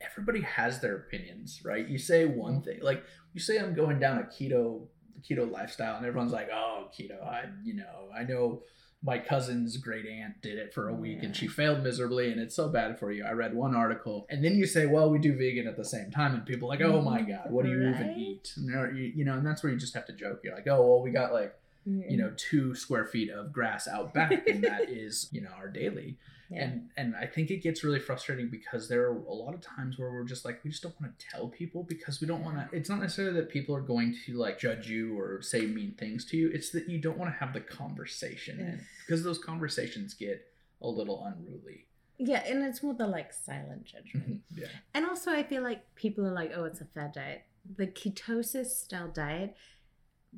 everybody 0.00 0.40
has 0.42 0.80
their 0.80 0.96
opinions, 0.96 1.64
right? 1.64 1.86
You 1.86 1.98
say 1.98 2.26
one 2.26 2.54
mm-hmm. 2.54 2.64
thing, 2.64 2.78
like 2.82 3.04
you 3.32 3.40
say, 3.40 3.58
I'm 3.58 3.74
going 3.74 3.98
down 3.98 4.18
a 4.18 4.22
keto 4.22 4.86
keto 5.22 5.50
lifestyle, 5.50 5.96
and 5.96 6.06
everyone's 6.06 6.32
like, 6.32 6.48
oh, 6.52 6.88
keto. 6.98 7.22
I, 7.22 7.44
you 7.62 7.74
know, 7.74 8.08
I 8.16 8.24
know 8.24 8.62
my 9.02 9.18
cousin's 9.18 9.78
great 9.78 10.06
aunt 10.06 10.40
did 10.42 10.58
it 10.58 10.74
for 10.74 10.88
a 10.88 10.94
week 10.94 11.22
and 11.22 11.34
she 11.34 11.48
failed 11.48 11.82
miserably 11.82 12.30
and 12.30 12.38
it's 12.38 12.54
so 12.54 12.68
bad 12.68 12.98
for 12.98 13.10
you. 13.10 13.24
I 13.24 13.32
read 13.32 13.54
one 13.54 13.74
article 13.74 14.26
and 14.28 14.44
then 14.44 14.56
you 14.56 14.66
say, 14.66 14.84
well, 14.84 15.08
we 15.10 15.18
do 15.18 15.36
vegan 15.36 15.66
at 15.66 15.76
the 15.76 15.84
same 15.84 16.10
time 16.10 16.34
and 16.34 16.44
people 16.44 16.68
are 16.68 16.76
like, 16.76 16.82
oh 16.82 17.00
my 17.00 17.22
mm, 17.22 17.28
God, 17.28 17.50
what 17.50 17.64
do 17.64 17.70
you 17.70 17.88
even 17.88 18.14
eat? 18.18 18.52
And 18.56 18.98
you, 18.98 19.12
you 19.16 19.24
know, 19.24 19.34
and 19.34 19.46
that's 19.46 19.62
where 19.62 19.72
you 19.72 19.78
just 19.78 19.94
have 19.94 20.06
to 20.06 20.12
joke. 20.12 20.40
You're 20.44 20.54
like, 20.54 20.66
oh, 20.68 20.82
well, 20.82 21.02
we 21.02 21.10
got 21.10 21.32
like, 21.32 21.54
you 21.86 22.18
know, 22.18 22.30
two 22.36 22.74
square 22.74 23.06
feet 23.06 23.30
of 23.30 23.52
grass 23.52 23.88
out 23.88 24.12
back 24.12 24.46
and 24.46 24.62
that 24.64 24.82
is, 24.90 25.28
you 25.32 25.40
know, 25.40 25.50
our 25.56 25.68
daily. 25.68 26.18
Yeah. 26.50 26.62
And 26.64 26.88
and 26.96 27.14
I 27.16 27.26
think 27.26 27.50
it 27.50 27.62
gets 27.62 27.84
really 27.84 28.00
frustrating 28.00 28.48
because 28.50 28.88
there 28.88 29.02
are 29.04 29.16
a 29.16 29.32
lot 29.32 29.54
of 29.54 29.60
times 29.60 29.98
where 29.98 30.10
we're 30.10 30.24
just 30.24 30.44
like 30.44 30.62
we 30.64 30.70
just 30.70 30.82
don't 30.82 31.00
want 31.00 31.16
to 31.18 31.26
tell 31.28 31.48
people 31.48 31.84
because 31.84 32.20
we 32.20 32.26
don't 32.26 32.42
want 32.44 32.56
to. 32.56 32.76
It's 32.76 32.88
not 32.90 32.98
necessarily 33.00 33.34
that 33.34 33.50
people 33.50 33.74
are 33.76 33.80
going 33.80 34.16
to 34.26 34.34
like 34.36 34.58
judge 34.58 34.88
you 34.88 35.16
or 35.18 35.40
say 35.42 35.62
mean 35.66 35.94
things 35.98 36.24
to 36.26 36.36
you. 36.36 36.50
It's 36.52 36.70
that 36.70 36.88
you 36.88 36.98
don't 36.98 37.16
want 37.18 37.32
to 37.32 37.38
have 37.38 37.52
the 37.54 37.60
conversation 37.60 38.58
Yeah. 38.58 38.74
because 39.06 39.22
those 39.22 39.38
conversations 39.38 40.14
get 40.14 40.44
a 40.82 40.88
little 40.88 41.24
unruly. 41.24 41.86
yeah, 42.18 42.42
and 42.46 42.62
it's 42.64 42.82
more 42.82 42.94
the 42.94 43.06
like 43.06 43.32
silent 43.32 43.84
judgment. 43.84 44.26
Mm-hmm, 44.52 44.60
yeah. 44.62 44.66
And 44.94 45.06
also, 45.06 45.30
I 45.30 45.42
feel 45.42 45.62
like 45.62 45.82
people 45.94 46.26
are 46.26 46.32
like, 46.32 46.52
oh, 46.54 46.64
it's 46.64 46.80
a 46.80 46.84
fad 46.84 47.12
diet. 47.12 47.42
The 47.76 47.86
ketosis 47.86 48.66
style 48.66 49.08
diet 49.08 49.54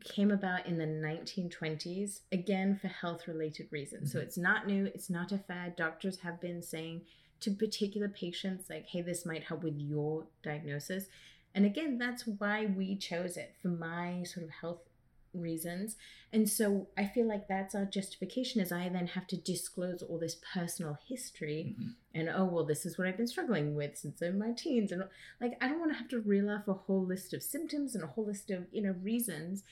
came 0.00 0.30
about 0.30 0.66
in 0.66 0.78
the 0.78 0.86
1920s, 0.86 2.20
again, 2.32 2.78
for 2.80 2.88
health 2.88 3.28
related 3.28 3.68
reasons. 3.70 4.12
So 4.12 4.18
Mhm. 4.18 4.22
it's 4.22 4.38
not 4.38 4.66
new, 4.66 4.86
it's 4.86 5.10
not 5.10 5.32
a 5.32 5.38
fad. 5.38 5.76
Doctors 5.76 6.18
have 6.20 6.40
been 6.40 6.62
saying 6.62 7.02
to 7.40 7.50
particular 7.50 8.08
patients, 8.08 8.70
like, 8.70 8.86
hey, 8.86 9.02
this 9.02 9.26
might 9.26 9.44
help 9.44 9.62
with 9.62 9.76
your 9.78 10.26
diagnosis. 10.42 11.08
And 11.54 11.66
again, 11.66 11.98
that's 11.98 12.26
why 12.26 12.66
we 12.66 12.96
chose 12.96 13.36
it 13.36 13.54
for 13.60 13.68
my 13.68 14.22
sort 14.22 14.44
of 14.44 14.50
health 14.50 14.88
reasons. 15.34 15.96
And 16.32 16.48
so 16.48 16.88
I 16.96 17.06
feel 17.06 17.26
like 17.26 17.48
that's 17.48 17.74
our 17.74 17.84
justification 17.86 18.60
is 18.60 18.70
I 18.70 18.88
then 18.90 19.06
have 19.08 19.26
to 19.28 19.36
disclose 19.36 20.02
all 20.02 20.18
this 20.18 20.36
personal 20.54 20.98
history 21.06 21.74
Mhm. 21.78 21.94
and 22.14 22.28
oh 22.28 22.44
well 22.44 22.64
this 22.64 22.84
is 22.84 22.98
what 22.98 23.06
i've 23.08 23.16
been 23.16 23.26
struggling 23.26 23.74
with 23.74 23.96
since 23.96 24.20
i'm 24.20 24.36
my 24.38 24.52
teens 24.52 24.92
and 24.92 25.02
like 25.40 25.56
i 25.62 25.68
don't 25.68 25.78
want 25.80 25.90
to 25.90 25.96
have 25.96 26.08
to 26.08 26.20
reel 26.20 26.50
off 26.50 26.68
a 26.68 26.74
whole 26.74 27.02
list 27.02 27.32
of 27.32 27.42
symptoms 27.42 27.94
and 27.94 28.04
a 28.04 28.08
whole 28.08 28.26
list 28.26 28.50
of 28.50 28.66
you 28.70 28.82
know 28.82 28.92
reasons 29.02 29.64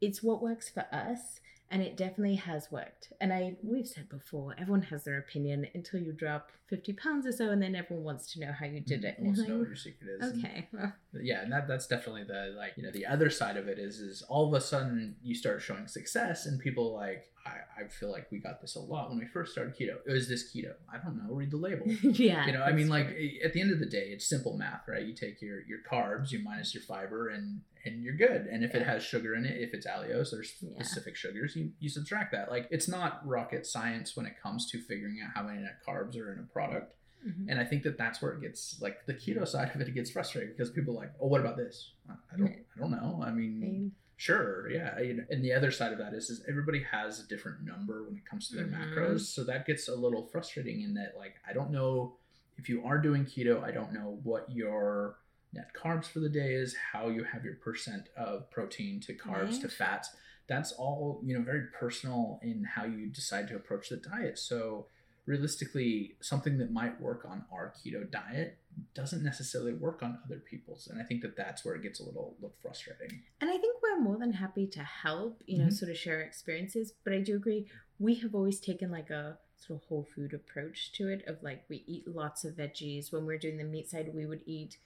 it's 0.00 0.22
what 0.22 0.42
works 0.42 0.68
for 0.68 0.86
us 0.92 1.40
and 1.70 1.82
it 1.82 1.96
definitely 1.96 2.36
has 2.36 2.72
worked. 2.72 3.12
And 3.20 3.32
I 3.32 3.56
we've 3.62 3.86
said 3.86 4.08
before, 4.08 4.54
everyone 4.58 4.82
has 4.82 5.04
their 5.04 5.18
opinion 5.18 5.66
until 5.74 6.00
you 6.00 6.12
drop 6.12 6.50
fifty 6.66 6.92
pounds 6.92 7.26
or 7.26 7.32
so, 7.32 7.50
and 7.50 7.60
then 7.62 7.74
everyone 7.74 8.04
wants 8.04 8.32
to 8.32 8.40
know 8.40 8.52
how 8.58 8.66
you 8.66 8.80
did 8.80 9.04
it. 9.04 9.20
Mm, 9.20 9.26
wants 9.26 9.42
to 9.42 9.48
know 9.48 9.58
what 9.58 9.68
your 9.68 9.76
secret 9.76 10.08
is. 10.18 10.38
Okay, 10.38 10.68
well, 10.72 10.92
yeah 11.22 11.42
and 11.42 11.52
that 11.52 11.66
that's 11.66 11.86
definitely 11.86 12.24
the 12.24 12.54
like 12.56 12.72
you 12.76 12.82
know 12.82 12.90
the 12.90 13.06
other 13.06 13.30
side 13.30 13.56
of 13.56 13.68
it 13.68 13.78
is 13.78 13.98
is 13.98 14.22
all 14.28 14.48
of 14.48 14.54
a 14.54 14.64
sudden 14.64 15.16
you 15.22 15.34
start 15.34 15.62
showing 15.62 15.86
success 15.86 16.46
and 16.46 16.60
people 16.60 16.94
like 16.94 17.30
I, 17.46 17.84
I 17.84 17.88
feel 17.88 18.10
like 18.10 18.30
we 18.30 18.38
got 18.38 18.60
this 18.60 18.76
a 18.76 18.80
lot 18.80 19.08
when 19.08 19.18
we 19.18 19.26
first 19.26 19.52
started 19.52 19.74
keto 19.74 19.96
it 20.06 20.12
was 20.12 20.28
this 20.28 20.54
keto 20.54 20.74
i 20.92 20.98
don't 20.98 21.16
know 21.16 21.34
read 21.34 21.50
the 21.50 21.56
label 21.56 21.86
yeah. 22.02 22.46
you 22.46 22.52
know 22.52 22.62
i 22.62 22.72
mean 22.72 22.88
that's 22.88 23.08
like 23.08 23.16
at 23.44 23.52
the 23.54 23.60
end 23.60 23.72
of 23.72 23.78
the 23.78 23.86
day 23.86 24.08
it's 24.08 24.28
simple 24.28 24.56
math 24.56 24.82
right 24.86 25.06
you 25.06 25.14
take 25.14 25.40
your 25.40 25.62
your 25.62 25.78
carbs 25.90 26.30
you 26.30 26.40
minus 26.42 26.74
your 26.74 26.82
fiber 26.82 27.28
and 27.28 27.62
and 27.84 28.02
you're 28.02 28.14
good 28.16 28.46
and 28.46 28.64
if 28.64 28.74
it 28.74 28.82
has 28.82 29.02
sugar 29.02 29.34
in 29.34 29.44
it 29.44 29.60
if 29.60 29.72
it's 29.74 29.86
allulose 29.86 30.30
there's 30.30 30.54
Yeah. 30.60 30.70
specific 30.82 31.16
sugars 31.16 31.54
you 31.56 31.72
you 31.78 31.88
subtract 31.88 32.32
that 32.32 32.50
like 32.50 32.66
it's 32.70 32.88
not 32.88 33.26
rocket 33.26 33.66
science 33.66 34.16
when 34.16 34.26
it 34.26 34.34
comes 34.42 34.70
to 34.70 34.80
figuring 34.80 35.20
out 35.24 35.30
how 35.34 35.42
many 35.42 35.60
net 35.62 35.78
carbs 35.86 36.16
are 36.16 36.32
in 36.32 36.38
a 36.38 36.42
product 36.44 36.94
Mhm. 37.26 37.46
and 37.48 37.58
I 37.58 37.64
think 37.64 37.82
that 37.82 37.98
that's 37.98 38.22
where 38.22 38.32
it 38.32 38.40
gets 38.40 38.80
like 38.80 39.04
the 39.06 39.12
keto 39.14 39.44
side 39.46 39.74
of 39.74 39.80
it. 39.80 39.88
It 39.88 39.92
gets 39.94 40.08
frustrating 40.12 40.52
because 40.52 40.70
people 40.70 40.94
are 40.94 41.00
like, 41.00 41.12
oh, 41.20 41.26
what 41.26 41.40
about 41.40 41.56
this? 41.56 41.94
I 42.08 42.36
don't, 42.36 42.54
I 42.76 42.78
don't 42.78 42.92
know. 42.92 43.20
I 43.24 43.32
mean, 43.32 43.60
Same. 43.60 43.92
sure, 44.16 44.70
yeah. 44.70 45.00
you 45.00 45.14
know, 45.14 45.24
And 45.28 45.42
the 45.44 45.52
other 45.52 45.72
side 45.72 45.90
of 45.92 45.98
that 45.98 46.14
is, 46.14 46.30
is 46.30 46.44
everybody 46.48 46.80
has 46.84 47.18
a 47.18 47.26
different 47.26 47.62
number 47.64 48.04
when 48.04 48.16
it 48.16 48.24
comes 48.24 48.48
to 48.50 48.56
their 48.56 48.66
Mhm. 48.66 48.94
macros, 48.94 49.22
so 49.22 49.42
that 49.44 49.66
gets 49.66 49.88
a 49.88 49.96
little 49.96 50.26
frustrating 50.28 50.82
in 50.82 50.94
that 50.94 51.16
like 51.16 51.34
I 51.44 51.52
don't 51.52 51.72
know 51.72 52.16
if 52.56 52.68
you 52.68 52.84
are 52.84 52.98
doing 52.98 53.24
keto. 53.24 53.64
I 53.64 53.72
don't 53.72 53.92
know 53.92 54.20
what 54.22 54.48
your 54.52 55.18
net 55.52 55.70
carbs 55.74 56.06
for 56.06 56.20
the 56.20 56.28
day 56.28 56.52
is, 56.52 56.74
how 56.92 57.08
you 57.08 57.24
have 57.24 57.44
your 57.44 57.54
percent 57.56 58.08
of 58.16 58.50
protein 58.50 59.00
to 59.00 59.14
carbs 59.14 59.60
to 59.62 59.68
fats. 59.68 60.10
That's 60.48 60.72
all 60.72 61.20
you 61.24 61.36
know, 61.36 61.44
very 61.44 61.66
personal 61.78 62.40
in 62.42 62.64
how 62.64 62.84
you 62.84 63.06
decide 63.08 63.48
to 63.48 63.56
approach 63.56 63.88
the 63.88 63.96
diet. 63.96 64.38
So 64.38 64.86
realistically 65.26 66.16
something 66.20 66.56
that 66.58 66.72
might 66.72 66.98
work 67.00 67.26
on 67.28 67.44
our 67.52 67.72
keto 67.78 68.10
diet 68.10 68.56
doesn't 68.94 69.22
necessarily 69.22 69.74
work 69.74 70.02
on 70.02 70.18
other 70.24 70.38
people's 70.38 70.86
and 70.88 70.98
i 71.00 71.04
think 71.04 71.20
that 71.20 71.36
that's 71.36 71.64
where 71.66 71.74
it 71.74 71.82
gets 71.82 72.00
a 72.00 72.02
little, 72.02 72.34
little 72.40 72.54
frustrating 72.62 73.20
And 73.40 73.50
I 73.50 73.58
think 73.58 73.76
we're 73.82 74.00
more 74.00 74.16
than 74.18 74.32
happy 74.32 74.66
to 74.68 74.80
help, 74.80 75.42
you 75.46 75.58
know, 75.58 75.66
Mhm. 75.66 75.72
sort 75.74 75.90
of 75.90 75.96
share 75.98 76.20
experiences. 76.22 76.92
But 77.04 77.12
I 77.12 77.20
do 77.20 77.36
agree, 77.36 77.66
we 77.98 78.14
have 78.16 78.34
always 78.34 78.58
taken 78.58 78.90
like 78.90 79.10
a 79.10 79.38
sort 79.56 79.82
of 79.82 79.88
whole 79.88 80.04
food 80.14 80.32
approach 80.32 80.92
to 80.92 81.08
it 81.08 81.24
of 81.26 81.42
like 81.42 81.64
we 81.68 81.84
eat 81.86 82.08
lots 82.08 82.44
of 82.44 82.54
veggies. 82.56 83.12
When 83.12 83.26
we're 83.26 83.38
doing 83.38 83.58
the 83.58 83.64
meat 83.64 83.88
side, 83.90 84.14
we 84.14 84.24
would 84.26 84.42
eat 84.46 84.78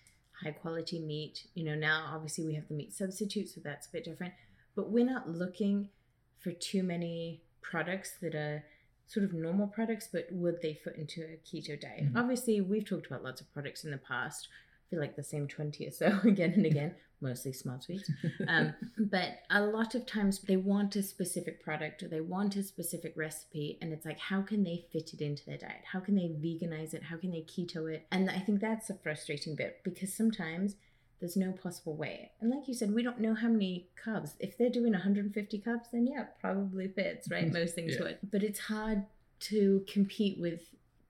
high 0.42 0.52
quality 0.52 0.98
meat. 0.98 1.46
You 1.54 1.64
know, 1.64 1.74
now 1.74 2.10
obviously 2.14 2.44
we 2.44 2.54
have 2.54 2.68
the 2.68 2.74
meat 2.74 2.92
substitute, 2.92 3.48
so 3.48 3.60
that's 3.62 3.86
a 3.86 3.90
bit 3.92 4.04
different. 4.04 4.34
But 4.74 4.90
we're 4.90 5.04
not 5.06 5.28
looking 5.28 5.88
for 6.38 6.52
too 6.52 6.82
many 6.82 7.42
products 7.60 8.14
that 8.20 8.34
are 8.34 8.64
sort 9.06 9.24
of 9.24 9.32
normal 9.32 9.66
products, 9.66 10.08
but 10.10 10.26
would 10.30 10.60
they 10.62 10.74
fit 10.74 10.96
into 10.96 11.22
a 11.22 11.36
keto 11.46 11.78
diet? 11.80 12.12
Mhm. 12.12 12.16
Obviously, 12.16 12.60
we've 12.60 12.84
talked 12.84 13.06
about 13.06 13.22
lots 13.22 13.40
of 13.40 13.52
products 13.52 13.84
in 13.84 13.90
the 13.90 13.98
past. 13.98 14.48
Feel 14.92 15.00
like 15.00 15.16
the 15.16 15.22
same 15.22 15.48
20 15.48 15.86
or 15.86 15.90
so 15.90 16.18
again 16.24 16.52
and 16.52 16.66
again, 16.66 16.94
mostly 17.22 17.50
smart 17.52 17.82
sweets. 17.82 18.10
Um, 18.46 18.74
but 18.98 19.38
a 19.48 19.62
lot 19.62 19.94
of 19.94 20.04
times 20.04 20.40
they 20.40 20.58
want 20.58 20.94
a 20.96 21.02
specific 21.02 21.64
product 21.64 22.02
or 22.02 22.08
they 22.08 22.20
want 22.20 22.56
a 22.56 22.62
specific 22.62 23.14
recipe, 23.16 23.78
and 23.80 23.90
it's 23.90 24.04
like, 24.04 24.18
how 24.18 24.42
can 24.42 24.64
they 24.64 24.84
fit 24.92 25.14
it 25.14 25.22
into 25.22 25.46
their 25.46 25.56
diet? 25.56 25.80
How 25.90 26.00
can 26.00 26.14
they 26.14 26.28
veganize 26.28 26.92
it? 26.92 27.04
How 27.04 27.16
can 27.16 27.30
they 27.30 27.40
keto 27.40 27.90
it? 27.90 28.06
And 28.12 28.28
I 28.28 28.38
think 28.38 28.60
that's 28.60 28.90
a 28.90 28.94
frustrating 28.94 29.56
bit 29.56 29.80
because 29.82 30.12
sometimes 30.12 30.76
there's 31.20 31.36
no 31.36 31.52
possible 31.52 31.96
way. 31.96 32.32
And 32.40 32.50
like 32.50 32.68
you 32.68 32.74
said, 32.74 32.92
we 32.92 33.02
don't 33.02 33.20
know 33.20 33.34
how 33.34 33.48
many 33.48 33.88
carbs. 34.04 34.32
If 34.40 34.58
they're 34.58 34.68
doing 34.68 34.92
150 34.92 35.58
carbs, 35.66 35.84
then 35.90 36.06
yeah, 36.06 36.24
probably 36.38 36.88
fits, 36.88 37.30
right? 37.30 37.50
Most 37.60 37.74
things 37.74 37.94
Yeah. 37.94 38.02
would. 38.02 38.18
But 38.30 38.42
it's 38.42 38.60
hard 38.60 39.06
to 39.40 39.84
compete 39.88 40.38
with 40.38 40.60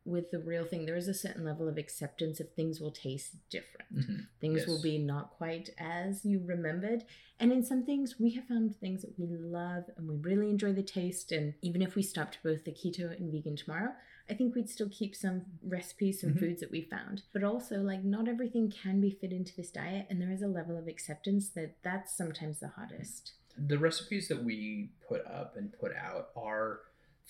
with 0.04 0.30
the 0.30 0.38
real 0.40 0.64
thing. 0.64 0.84
There 0.86 0.96
is 0.96 1.08
a 1.08 1.14
certain 1.14 1.44
level 1.44 1.68
of 1.68 1.78
acceptance 1.78 2.40
if 2.40 2.48
things 2.50 2.80
will 2.80 2.90
taste 2.90 3.36
different 3.50 3.78
Mhm. 3.94 4.26
things 4.40 4.66
will 4.66 4.80
be 4.80 4.98
not 4.98 5.30
quite 5.32 5.68
as 5.78 6.24
you 6.24 6.42
remembered 6.44 7.04
and 7.38 7.52
in 7.52 7.62
some 7.62 7.84
things 7.84 8.18
we 8.18 8.30
have 8.30 8.46
found 8.46 8.74
things 8.76 9.02
that 9.02 9.18
we 9.18 9.26
love 9.26 9.84
and 9.96 10.08
we 10.08 10.16
really 10.16 10.48
enjoy 10.48 10.72
the 10.72 10.82
taste 10.82 11.30
and 11.30 11.52
even 11.60 11.82
if 11.82 11.94
we 11.94 12.02
stopped 12.02 12.38
both 12.42 12.64
the 12.64 12.72
keto 12.72 13.14
and 13.14 13.30
vegan 13.30 13.54
tomorrow 13.54 13.92
i 14.30 14.34
think 14.34 14.54
we'd 14.54 14.70
still 14.70 14.88
keep 14.88 15.14
some 15.14 15.44
recipes 15.62 16.20
some 16.22 16.30
Mhm. 16.32 16.38
foods 16.40 16.60
that 16.60 16.70
we 16.70 16.80
found 16.80 17.22
but 17.34 17.44
also 17.44 17.82
like 17.82 18.02
not 18.02 18.28
everything 18.28 18.70
can 18.70 18.98
be 19.00 19.10
fit 19.10 19.30
into 19.32 19.54
this 19.56 19.70
diet 19.70 20.06
and 20.08 20.20
there 20.22 20.32
is 20.32 20.40
a 20.42 20.48
level 20.48 20.76
of 20.78 20.88
acceptance 20.88 21.50
that 21.50 21.76
that's 21.82 22.16
sometimes 22.16 22.58
the 22.60 22.68
hardest 22.68 23.32
the 23.58 23.78
recipes 23.78 24.28
that 24.28 24.42
we 24.42 24.90
put 25.06 25.22
up 25.26 25.56
and 25.58 25.72
put 25.78 25.94
out 25.94 26.30
are 26.34 26.80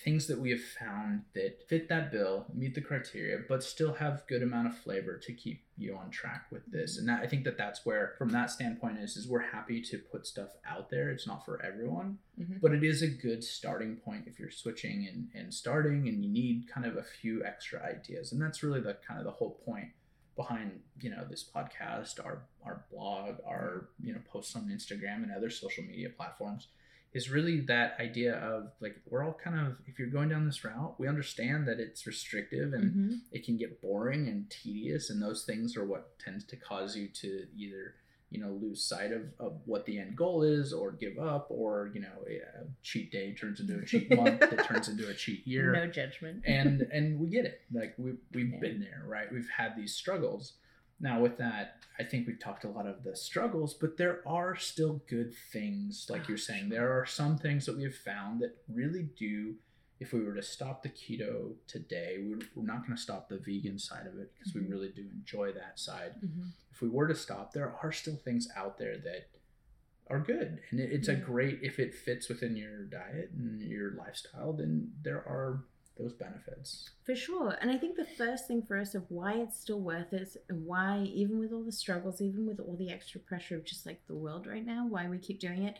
things 0.05 0.27
that 0.27 0.38
we 0.38 0.51
have 0.51 0.62
found 0.62 1.23
that 1.35 1.62
fit 1.69 1.88
that 1.88 2.11
bill 2.11 2.47
meet 2.55 2.75
the 2.75 2.81
criteria 2.81 3.38
but 3.49 3.62
still 3.62 3.95
have 3.95 4.27
good 4.27 4.43
amount 4.43 4.67
of 4.67 4.77
flavor 4.77 5.17
to 5.19 5.33
keep 5.33 5.62
you 5.77 5.97
on 5.97 6.11
track 6.11 6.47
with 6.51 6.65
this. 6.71 6.99
And 6.99 7.09
that, 7.09 7.21
i 7.23 7.27
think 7.27 7.45
that 7.45 7.57
that's 7.59 7.85
where 7.87 8.15
from 8.19 8.31
that 8.31 8.51
standpoint 8.51 8.99
is 8.99 9.17
is 9.17 9.29
we're 9.29 9.41
happy 9.57 9.81
to 9.83 9.99
put 9.99 10.27
stuff 10.27 10.51
out 10.69 10.91
there. 10.91 11.11
It's 11.11 11.27
not 11.27 11.45
for 11.45 11.62
everyone 11.65 12.19
Mhm. 12.41 12.61
but 12.61 12.73
it 12.73 12.83
is 12.85 13.03
a 13.03 13.09
good 13.09 13.43
starting 13.45 13.97
point 13.97 14.25
if 14.27 14.38
you're 14.38 14.51
switching 14.51 15.07
and, 15.07 15.29
and 15.35 15.53
starting 15.53 16.09
and 16.09 16.25
you 16.25 16.31
need 16.31 16.69
kind 16.69 16.87
of 16.87 16.97
a 16.97 17.03
few 17.03 17.45
extra 17.45 17.81
ideas. 17.83 18.33
And 18.33 18.41
that's 18.43 18.62
really 18.62 18.81
the 18.81 18.95
kind 19.07 19.19
of 19.21 19.25
the 19.25 19.31
whole 19.33 19.55
point 19.67 19.88
behind 20.35 20.81
you 21.01 21.11
know 21.11 21.25
this 21.29 21.45
podcast 21.45 22.19
our 22.25 22.37
our 22.65 22.87
blog 22.91 23.37
our 23.47 23.88
you 24.03 24.15
know 24.15 24.21
posts 24.33 24.57
on 24.57 24.62
instagram 24.71 25.23
and 25.23 25.31
other 25.31 25.51
social 25.51 25.85
media 25.85 26.09
platforms 26.09 26.69
is 27.14 27.29
really 27.31 27.61
that 27.61 27.96
idea 28.01 28.35
of 28.37 28.70
like 28.81 28.96
we're 29.09 29.22
all 29.25 29.35
kind 29.44 29.59
of 29.59 29.77
if 29.87 29.98
you're 29.98 30.09
going 30.09 30.29
down 30.31 30.46
this 30.46 30.64
route 30.64 30.94
we 30.98 31.07
understand 31.09 31.66
that 31.68 31.79
it's 31.79 32.07
restrictive 32.07 32.72
and 32.72 32.92
Mhm. 32.94 33.18
it 33.33 33.44
can 33.44 33.57
get 33.57 33.81
boring 33.83 34.29
and 34.29 34.48
tedious 34.51 35.11
and 35.11 35.20
those 35.22 35.44
things 35.44 35.77
are 35.77 35.85
what 35.85 36.18
tends 36.18 36.44
to 36.46 36.57
cause 36.57 36.96
you 36.96 37.09
to 37.09 37.46
either 37.57 37.94
you 38.31 38.40
know 38.40 38.53
lose 38.62 38.83
sight 38.83 39.12
of, 39.12 39.25
of 39.38 39.61
what 39.66 39.85
the 39.85 39.98
end 39.98 40.16
goal 40.16 40.42
is 40.42 40.72
or 40.72 40.90
give 40.92 41.18
up 41.18 41.48
or 41.51 41.90
you 41.94 42.01
know 42.01 42.16
a 42.27 42.64
cheat 42.83 43.12
day 43.12 43.35
turns 43.35 43.61
into 43.61 43.79
a 43.79 43.85
cheat 43.85 44.09
month 44.16 44.40
that 44.40 44.64
turns 44.70 44.88
into 44.88 45.07
a 45.09 45.12
cheat 45.14 45.46
year. 45.46 45.70
No 45.72 45.87
judgment. 45.87 46.42
And 46.46 46.81
and 46.90 47.20
we 47.20 47.29
get 47.29 47.44
it. 47.44 47.61
Like 47.72 47.92
we, 47.98 48.12
we've 48.33 48.53
Yeah. 48.55 48.59
been 48.59 48.81
there 48.81 49.03
right? 49.07 49.31
We've 49.31 49.51
had 49.51 49.77
these 49.77 49.94
struggles 49.94 50.55
now 51.03 51.21
with 51.21 51.37
that 51.37 51.77
i 51.99 52.03
think 52.05 52.27
we've 52.27 52.38
talked 52.41 52.65
a 52.65 52.69
lot 52.69 52.87
of 52.87 53.03
the 53.05 53.15
struggles 53.15 53.75
but 53.75 53.97
there 53.99 54.21
are 54.27 54.57
still 54.57 55.03
good 55.09 55.35
things 55.53 56.07
like 56.09 56.29
you're 56.29 56.37
Oh, 56.37 56.49
saying 56.49 56.69
there 56.71 56.91
are 56.99 57.05
some 57.05 57.37
things 57.37 57.67
that 57.67 57.77
we've 57.77 57.95
found 57.95 58.41
that 58.41 58.57
really 58.73 59.03
do 59.19 59.57
if 60.01 60.12
we 60.12 60.23
were 60.25 60.35
to 60.35 60.43
stop 60.43 60.83
the 60.83 60.88
keto 60.88 61.55
today 61.67 62.19
we- 62.27 62.47
we're 62.55 62.65
not 62.67 62.87
going 62.87 62.97
to 62.97 63.03
stop 63.03 63.29
the 63.29 63.38
vegan 63.38 63.79
side 63.79 64.07
of 64.07 64.19
it 64.19 64.33
because 64.35 64.53
Mhm. 64.53 64.62
we 64.62 64.67
really 64.69 64.91
do 64.91 65.03
enjoy 65.12 65.53
that 65.53 65.79
side 65.79 66.15
Mhm. 66.23 66.53
if 66.71 66.81
we 66.81 66.88
were 66.88 67.09
to 67.09 67.15
stop 67.15 67.53
there 67.53 67.71
are 67.73 67.93
still 67.93 68.17
things 68.17 68.49
out 68.57 68.79
there 68.79 68.97
that 68.99 69.29
are 70.09 70.21
good 70.21 70.61
and 70.71 70.81
it, 70.81 70.93
it's 70.93 71.09
a 71.09 71.15
great 71.15 71.62
if 71.62 71.79
it 71.79 71.95
fits 71.95 72.29
within 72.29 72.57
your 72.57 72.85
diet 72.85 73.31
and 73.31 73.62
your 73.62 73.93
lifestyle 73.93 74.53
then 74.53 74.93
there 75.03 75.21
are 75.27 75.65
those 76.03 76.12
benefits 76.15 76.91
For 77.05 77.15
sure. 77.15 77.57
And 77.61 77.71
I 77.71 77.77
think 77.79 77.97
the 77.97 78.05
first 78.05 78.47
thing 78.49 78.62
for 78.62 78.79
us 78.79 78.95
of 78.95 79.05
why 79.09 79.33
it's 79.35 79.59
still 79.61 79.81
worth 79.81 80.12
it 80.12 80.37
and 80.49 80.67
why, 80.67 81.03
even 81.23 81.38
with 81.38 81.53
all 81.53 81.65
the 81.65 81.73
struggles, 81.73 82.21
even 82.21 82.47
with 82.47 82.61
all 82.61 82.77
the 82.77 82.91
extra 82.91 83.21
pressure 83.21 83.57
of 83.57 83.65
just 83.65 83.87
like 83.87 84.01
the 84.07 84.15
world 84.15 84.47
right 84.47 84.65
now, 84.65 84.87
why 84.88 85.09
we 85.09 85.19
keep 85.19 85.41
doing 85.41 85.65
it 85.65 85.79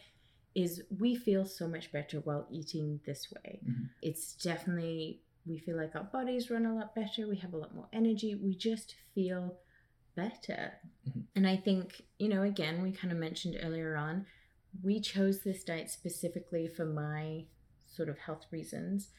is 0.55 0.83
we 0.99 1.15
feel 1.15 1.45
so 1.45 1.67
much 1.67 1.91
better 1.93 2.21
while 2.21 2.47
eating 2.51 3.01
this 3.07 3.33
way. 3.33 3.61
Mhm. 3.65 3.89
It's 4.03 4.35
definitely, 4.35 5.23
we 5.47 5.59
feel 5.59 5.77
like 5.77 5.97
our 5.97 6.05
bodies 6.05 6.51
run 6.51 6.67
a 6.67 6.75
lot 6.75 6.95
better. 6.95 7.27
We 7.27 7.37
have 7.39 7.55
a 7.55 7.57
lot 7.57 7.75
more 7.75 7.89
energy. 7.93 8.35
We 8.35 8.55
just 8.55 8.95
feel 9.15 9.59
better. 10.15 10.75
Mhm. 11.09 11.25
And 11.37 11.47
I 11.47 11.57
think, 11.57 12.03
you 12.19 12.29
know, 12.29 12.43
again, 12.43 12.83
we 12.83 12.93
kind 12.93 13.13
of 13.13 13.19
mentioned 13.19 13.57
earlier 13.63 13.97
on, 13.97 14.27
we 14.83 15.01
chose 15.01 15.41
this 15.41 15.65
diet 15.65 15.91
specifically 15.91 16.67
for 16.67 16.85
my 16.85 17.47
sort 17.87 18.09
of 18.09 18.19
health 18.19 18.47
reasons 18.51 19.11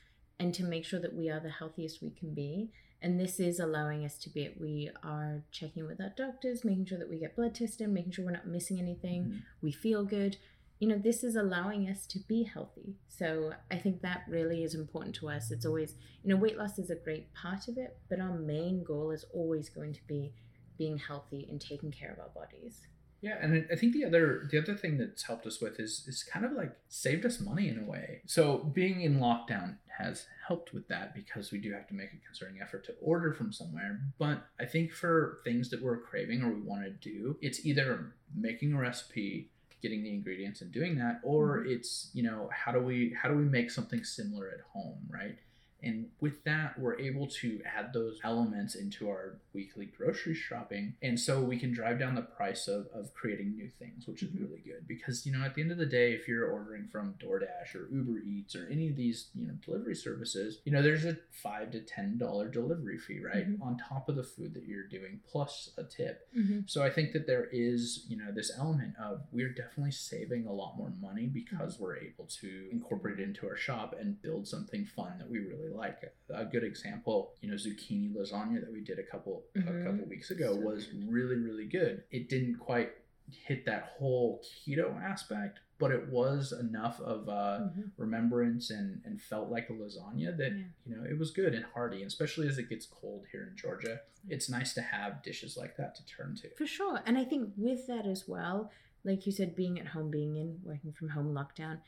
and 0.43 0.53
to 0.53 0.63
make 0.63 0.83
sure 0.83 0.99
that 0.99 1.15
we 1.15 1.29
are 1.29 1.39
the 1.39 1.49
healthiest 1.49 2.01
we 2.01 2.09
can 2.09 2.33
be. 2.33 2.69
And 3.01 3.17
this 3.19 3.39
is 3.39 3.59
allowing 3.59 4.03
us 4.03 4.17
to 4.19 4.29
be 4.29 4.43
it. 4.43 4.59
We 4.59 4.89
are 5.01 5.43
checking 5.51 5.85
with 5.85 6.01
our 6.01 6.13
doctors, 6.15 6.65
making 6.65 6.85
sure 6.85 6.97
that 6.99 7.09
we 7.09 7.17
get 7.19 7.35
blood 7.35 7.55
tested, 7.55 7.89
making 7.89 8.11
sure 8.11 8.25
we're 8.25 8.31
not 8.31 8.47
missing 8.47 8.77
anything. 8.79 9.23
Mhm. 9.23 9.41
We 9.61 9.71
feel 9.71 10.03
good. 10.05 10.37
You 10.79 10.89
know, 10.89 10.97
this 10.97 11.23
is 11.23 11.37
allowing 11.37 11.87
us 11.89 12.05
to 12.07 12.19
be 12.19 12.43
healthy. 12.43 12.97
So 13.07 13.53
I 13.71 13.77
think 13.77 14.01
that 14.01 14.23
really 14.27 14.63
is 14.63 14.75
important 14.75 15.15
to 15.15 15.29
us. 15.29 15.49
It's 15.49 15.65
always, 15.65 15.95
you 16.23 16.29
know, 16.29 16.35
weight 16.35 16.57
loss 16.57 16.77
is 16.77 16.89
a 16.89 16.95
great 16.95 17.33
part 17.33 17.67
of 17.69 17.77
it, 17.77 17.97
but 18.09 18.19
our 18.19 18.37
main 18.37 18.83
goal 18.83 19.11
is 19.11 19.23
always 19.33 19.69
going 19.69 19.93
to 19.93 20.05
be 20.07 20.33
being 20.77 20.97
healthy 20.97 21.47
and 21.49 21.61
taking 21.61 21.91
care 21.91 22.11
of 22.11 22.19
our 22.19 22.29
bodies. 22.29 22.87
Yeah, 23.23 23.37
and 23.41 23.65
I- 23.71 23.75
think 23.75 23.93
the 23.93 24.05
other 24.05 24.47
the 24.51 24.57
other 24.61 24.75
thing 24.75 24.97
that's 24.97 25.23
helped 25.23 25.45
us 25.47 25.61
with 25.61 25.79
is 25.79 26.05
is 26.07 26.23
kind 26.23 26.45
of 26.45 26.51
like 26.51 26.75
saved 26.89 27.25
us 27.25 27.39
money 27.39 27.69
in 27.69 27.79
a 27.79 27.83
way. 27.83 28.21
So 28.25 28.57
being 28.79 29.01
in 29.01 29.17
lockdown 29.19 29.77
has 29.97 30.25
helped 30.47 30.73
with 30.73 30.87
that 30.89 31.15
because 31.15 31.51
we 31.51 31.59
do 31.59 31.71
have 31.71 31.87
to 31.87 31.93
make 31.93 32.11
a 32.13 32.17
concerning 32.27 32.61
effort 32.61 32.83
to 32.85 32.93
order 33.01 33.31
from 33.33 33.53
somewhere. 33.53 34.01
But 34.17 34.45
I 34.59 34.65
think 34.65 34.91
for 34.91 35.39
things 35.45 35.69
that 35.69 35.81
we're 35.81 36.01
craving 36.01 36.41
or 36.43 36.51
we 36.51 36.61
want 36.61 36.83
to 36.83 36.89
do, 36.91 37.37
it's 37.41 37.65
either 37.65 38.13
making 38.35 38.73
a 38.73 38.79
recipe, 38.79 39.51
getting 39.81 40.03
the 40.03 40.13
ingredients 40.13 40.61
and 40.61 40.71
doing 40.71 40.95
that 40.97 41.19
or 41.23 41.59
Mhm. 41.63 41.71
it's 41.75 42.09
you 42.13 42.23
know 42.23 42.49
how 42.53 42.71
do 42.71 42.79
we 42.79 43.13
how 43.19 43.29
do 43.29 43.35
we 43.35 43.45
make 43.45 43.69
something 43.71 44.03
similar 44.03 44.49
at 44.49 44.61
home 44.73 44.97
right 45.09 45.37
and 45.83 46.07
with 46.21 46.43
that 46.43 46.77
we're 46.79 46.97
able 46.99 47.27
to 47.27 47.61
add 47.77 47.91
those 47.93 48.19
elements 48.23 48.75
into 48.75 49.09
our 49.09 49.39
weekly 49.53 49.85
grocery 49.97 50.33
shopping 50.33 50.93
and 51.01 51.19
so 51.19 51.41
we 51.41 51.57
can 51.59 51.73
drive 51.73 51.99
down 51.99 52.15
the 52.15 52.21
price 52.21 52.67
of, 52.67 52.87
of 52.93 53.13
creating 53.13 53.55
new 53.55 53.69
things 53.79 54.07
which 54.07 54.23
is 54.23 54.33
really 54.33 54.61
good 54.65 54.87
because 54.87 55.25
you 55.25 55.31
know 55.31 55.43
at 55.43 55.53
the 55.55 55.61
end 55.61 55.71
of 55.71 55.77
the 55.77 55.85
day 55.85 56.13
if 56.13 56.27
you're 56.27 56.49
ordering 56.49 56.87
from 56.87 57.13
DoorDash 57.23 57.75
or 57.75 57.87
Uber 57.93 58.19
Eats 58.25 58.55
or 58.55 58.67
any 58.71 58.89
of 58.89 58.95
these 58.95 59.29
you 59.35 59.45
know 59.47 59.53
delivery 59.65 59.95
services 59.95 60.59
you 60.65 60.71
know 60.71 60.81
there's 60.81 61.05
a 61.05 61.17
five 61.31 61.71
to 61.71 61.79
ten 61.81 62.17
dollar 62.17 62.47
delivery 62.47 62.97
fee 62.97 63.19
right 63.23 63.47
Mhm. 63.49 63.61
on 63.61 63.77
top 63.77 64.09
of 64.09 64.15
the 64.15 64.23
food 64.23 64.53
that 64.53 64.63
you're 64.65 64.87
doing 64.87 65.19
plus 65.29 65.71
a 65.77 65.83
tip 65.83 66.27
Mm-hmm. 66.37 66.61
so 66.65 66.81
I 66.83 66.89
think 66.89 67.11
that 67.13 67.27
there 67.27 67.47
is, 67.51 68.05
you 68.09 68.17
know, 68.17 68.31
this 68.33 68.51
element 68.57 68.95
of 68.99 69.21
we're 69.31 69.53
definitely 69.53 69.91
saving 69.91 70.47
a 70.47 70.51
lot 70.51 70.77
more 70.77 70.91
money 70.99 71.27
because 71.27 71.79
we're 71.79 71.97
able 71.97 72.25
to 72.41 72.69
incorporate 72.71 73.19
it 73.19 73.23
into 73.23 73.47
our 73.47 73.55
shop 73.55 73.95
and 73.99 74.19
build 74.21 74.47
something 74.47 74.83
fun 74.85 75.17
that 75.19 75.29
we 75.29 75.39
really 75.39 75.69
like. 75.75 75.99
A 76.29 76.45
good 76.45 76.63
example, 76.63 77.33
you 77.41 77.49
know, 77.49 77.55
zucchini 77.55 78.13
lasagna 78.15 78.59
that 78.61 78.71
we 78.71 78.81
did 78.81 78.99
a 78.99 79.03
couple 79.03 79.43
a 79.55 79.59
Mhm. 79.59 79.83
couple 79.83 80.05
weeks 80.05 80.31
ago 80.31 80.53
So 80.53 80.59
was 80.61 80.85
good. 80.87 81.09
really 81.11 81.35
really 81.35 81.65
good. 81.67 82.03
It 82.11 82.29
didn't 82.29 82.55
quite 82.57 82.91
hit 83.31 83.65
that 83.65 83.83
whole 83.83 84.41
keto 84.43 84.99
aspect, 85.01 85.59
but 85.79 85.91
it 85.91 86.09
was 86.09 86.51
enough 86.51 86.99
of 87.01 87.27
uh 87.29 87.59
Mhm. 87.69 87.91
remembrance 87.97 88.69
and 88.69 89.01
and 89.05 89.21
felt 89.21 89.49
like 89.49 89.69
a 89.69 89.73
lasagna 89.73 90.35
that 90.37 90.51
Yeah. 90.53 90.63
you 90.85 90.95
know 90.95 91.03
it 91.03 91.17
was 91.17 91.31
good 91.31 91.53
and 91.53 91.65
hearty 91.65 91.97
and 91.97 92.07
especially 92.07 92.47
as 92.47 92.57
it 92.57 92.67
gets 92.69 92.85
cold 92.85 93.25
here 93.31 93.43
in 93.49 93.55
georgia 93.55 94.01
it's 94.29 94.49
nice 94.49 94.73
to 94.73 94.81
have 94.81 95.21
dishes 95.23 95.57
like 95.57 95.75
that 95.77 95.95
to 95.95 96.05
turn 96.05 96.35
to 96.35 96.49
For 96.55 96.65
sure. 96.65 97.01
And 97.05 97.17
I 97.17 97.25
think 97.25 97.53
with 97.57 97.87
that 97.87 98.05
as 98.05 98.27
well, 98.27 98.71
like 99.03 99.25
you 99.25 99.33
said, 99.33 99.53
being 99.55 99.77
at 99.81 99.87
home, 99.87 100.09
being 100.09 100.37
in 100.37 100.59
working 100.63 100.93
from 100.93 101.09
home 101.09 101.33
lockdown, 101.33 101.81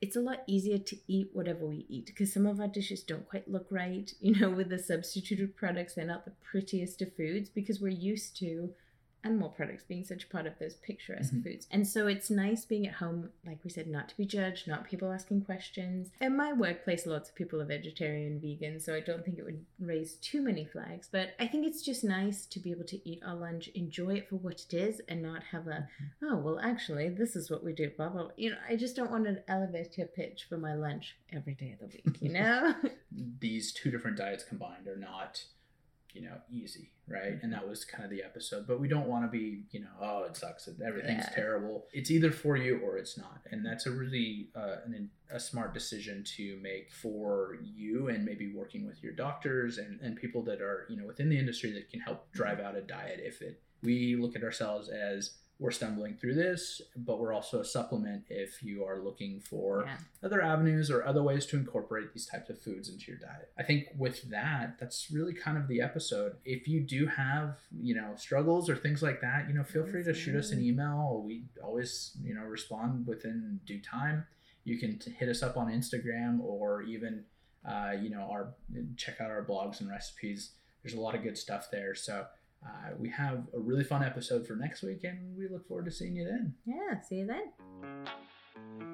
it's 0.00 0.16
a 0.16 0.20
lot 0.20 0.42
easier 0.46 0.78
to 0.78 0.96
eat 1.08 1.30
whatever 1.32 1.66
we 1.66 1.86
eat 1.88 2.06
because 2.06 2.32
some 2.32 2.46
of 2.46 2.60
our 2.60 2.68
dishes 2.68 3.02
don't 3.02 3.28
quite 3.28 3.48
look 3.48 3.66
right. 3.70 4.12
You 4.20 4.38
know, 4.38 4.50
with 4.50 4.68
the 4.68 4.78
substituted 4.78 5.56
products, 5.56 5.94
they're 5.94 6.04
not 6.04 6.24
the 6.24 6.32
prettiest 6.42 7.02
of 7.02 7.14
foods 7.16 7.48
because 7.48 7.80
we're 7.80 7.88
used 7.88 8.36
to 8.38 8.70
animal 9.24 9.48
products 9.48 9.84
being 9.84 10.04
such 10.04 10.24
a 10.24 10.26
part 10.28 10.46
of 10.46 10.58
those 10.58 10.74
picturesque 10.74 11.32
Mhm. 11.34 11.42
foods. 11.42 11.66
And 11.70 11.86
so 11.86 12.06
it's 12.06 12.30
nice 12.30 12.64
being 12.64 12.86
at 12.86 12.94
home, 12.94 13.30
like 13.46 13.62
we 13.64 13.70
said, 13.70 13.86
not 13.86 14.08
to 14.10 14.16
be 14.16 14.26
judged, 14.26 14.68
not 14.68 14.84
people 14.84 15.10
asking 15.12 15.44
questions. 15.44 16.10
In 16.20 16.36
my 16.36 16.52
workplace, 16.52 17.06
lots 17.06 17.30
of 17.30 17.34
people 17.34 17.60
are 17.60 17.64
vegetarian, 17.64 18.38
vegan, 18.40 18.78
so 18.80 18.94
I 18.94 19.00
don't 19.00 19.24
think 19.24 19.38
it 19.38 19.44
would 19.44 19.64
raise 19.80 20.14
too 20.16 20.42
many 20.42 20.64
flags. 20.64 21.08
But 21.10 21.34
I 21.38 21.46
think 21.48 21.66
it's 21.66 21.82
just 21.82 22.04
nice 22.04 22.46
to 22.46 22.60
be 22.60 22.70
able 22.70 22.84
to 22.84 23.08
eat 23.08 23.22
our 23.24 23.34
lunch, 23.34 23.68
enjoy 23.68 24.14
it 24.16 24.28
for 24.28 24.36
what 24.36 24.64
it 24.68 24.74
is, 24.74 25.00
and 25.08 25.22
not 25.22 25.42
have 25.44 25.66
a, 25.68 25.88
oh, 26.22 26.36
well, 26.36 26.58
actually, 26.60 27.08
this 27.08 27.34
is 27.36 27.50
what 27.50 27.64
we 27.64 27.72
do, 27.72 27.90
blah, 27.90 28.08
blah, 28.10 28.22
blah. 28.24 28.32
You 28.36 28.50
know, 28.50 28.58
I 28.68 28.76
just 28.76 28.94
don't 28.96 29.10
want 29.10 29.26
an 29.26 29.42
elevator 29.48 30.06
pitch 30.06 30.44
for 30.48 30.58
my 30.58 30.74
lunch 30.74 31.16
every 31.32 31.54
day 31.54 31.72
of 31.72 31.78
the 31.80 31.86
week, 31.86 32.20
you 32.20 32.28
know? 32.32 32.74
these 33.40 33.72
two 33.72 33.90
different 33.90 34.16
diets 34.16 34.44
combined 34.44 34.86
are 34.88 34.96
not 34.96 35.44
you 36.14 36.22
know 36.22 36.36
easy 36.50 36.90
right? 37.06 37.34
And 37.42 37.52
that 37.52 37.68
was 37.68 37.84
kind 37.84 38.02
of 38.02 38.08
the 38.10 38.22
episode 38.22 38.66
but 38.66 38.80
we 38.80 38.88
don't 38.88 39.06
want 39.08 39.24
to 39.24 39.28
be 39.30 39.64
you 39.72 39.80
know 39.80 39.88
oh 40.00 40.22
it 40.24 40.36
sucks 40.36 40.68
everything's 40.86 41.24
Yeah. 41.28 41.34
terrible. 41.34 41.86
It's 41.92 42.10
either 42.10 42.30
for 42.30 42.56
you 42.56 42.78
or 42.82 42.96
it's 42.96 43.18
not 43.18 43.40
and 43.50 43.64
that's 43.66 43.84
a 43.86 43.90
really 43.90 44.48
uh, 44.56 44.76
an, 44.86 45.10
a 45.30 45.38
smart 45.38 45.74
decision 45.74 46.24
to 46.36 46.58
make 46.62 46.90
for 46.92 47.58
you 47.62 48.08
and 48.08 48.24
maybe 48.24 48.52
working 48.54 48.86
with 48.86 49.02
your 49.02 49.12
doctors 49.12 49.76
and, 49.78 50.00
and 50.00 50.16
people 50.16 50.42
that 50.44 50.60
are 50.62 50.86
you 50.88 50.96
know 50.96 51.06
within 51.06 51.28
the 51.28 51.38
industry 51.38 51.72
that 51.72 51.90
can 51.90 52.00
help 52.00 52.30
drive 52.32 52.58
out 52.60 52.74
a 52.76 52.80
diet 52.82 53.20
if 53.22 53.42
it 53.42 53.60
we 53.82 54.16
look 54.16 54.34
at 54.34 54.42
ourselves 54.42 54.88
as 54.88 55.32
we're 55.58 55.70
stumbling 55.70 56.14
through 56.16 56.34
this 56.34 56.82
but 56.96 57.18
we're 57.18 57.32
also 57.32 57.60
a 57.60 57.64
supplement 57.64 58.24
if 58.28 58.62
you 58.62 58.84
are 58.84 59.02
looking 59.02 59.40
for 59.40 59.84
yeah. 59.86 59.96
other 60.22 60.42
avenues 60.42 60.90
or 60.90 61.06
other 61.06 61.22
ways 61.22 61.46
to 61.46 61.56
incorporate 61.56 62.12
these 62.12 62.26
types 62.26 62.50
of 62.50 62.60
foods 62.60 62.88
into 62.88 63.10
your 63.10 63.18
diet. 63.18 63.50
I 63.58 63.62
think 63.62 63.88
with 63.96 64.30
that, 64.30 64.76
that's 64.78 65.10
really 65.10 65.34
kind 65.34 65.56
of 65.56 65.68
the 65.68 65.80
episode. 65.80 66.36
If 66.44 66.68
you 66.68 66.80
do 66.80 67.06
have, 67.06 67.58
you 67.80 67.94
know, 67.94 68.12
struggles 68.16 68.68
or 68.68 68.76
things 68.76 69.02
like 69.02 69.20
that, 69.20 69.48
you 69.48 69.54
know, 69.54 69.64
feel 69.64 69.86
free 69.86 70.04
to 70.04 70.14
shoot 70.14 70.36
us 70.36 70.50
an 70.50 70.62
email. 70.62 71.22
We 71.24 71.44
always, 71.62 72.16
you 72.22 72.34
know, 72.34 72.42
respond 72.42 73.06
within 73.06 73.60
due 73.66 73.80
time. 73.80 74.26
You 74.64 74.78
can 74.78 74.98
t- 74.98 75.10
hit 75.10 75.28
us 75.28 75.42
up 75.42 75.56
on 75.56 75.68
Instagram 75.68 76.40
or 76.40 76.82
even, 76.82 77.24
uh, 77.68 77.92
you 78.00 78.10
know, 78.10 78.28
our 78.30 78.54
check 78.96 79.20
out 79.20 79.30
our 79.30 79.44
blogs 79.44 79.80
and 79.80 79.90
recipes. 79.90 80.52
There's 80.82 80.94
a 80.94 81.00
lot 81.00 81.14
of 81.14 81.22
good 81.22 81.38
stuff 81.38 81.70
there. 81.70 81.94
So 81.94 82.26
uh, 82.66 82.90
we 82.98 83.10
have 83.10 83.44
a 83.54 83.58
really 83.58 83.84
fun 83.84 84.02
episode 84.02 84.46
for 84.46 84.56
next 84.56 84.82
week, 84.82 85.04
and 85.04 85.36
we 85.36 85.48
look 85.48 85.66
forward 85.66 85.84
to 85.86 85.90
seeing 85.90 86.16
you 86.16 86.24
then. 86.24 86.54
Yeah, 86.64 87.00
see 87.00 87.16
you 87.16 87.26
then. 87.26 88.93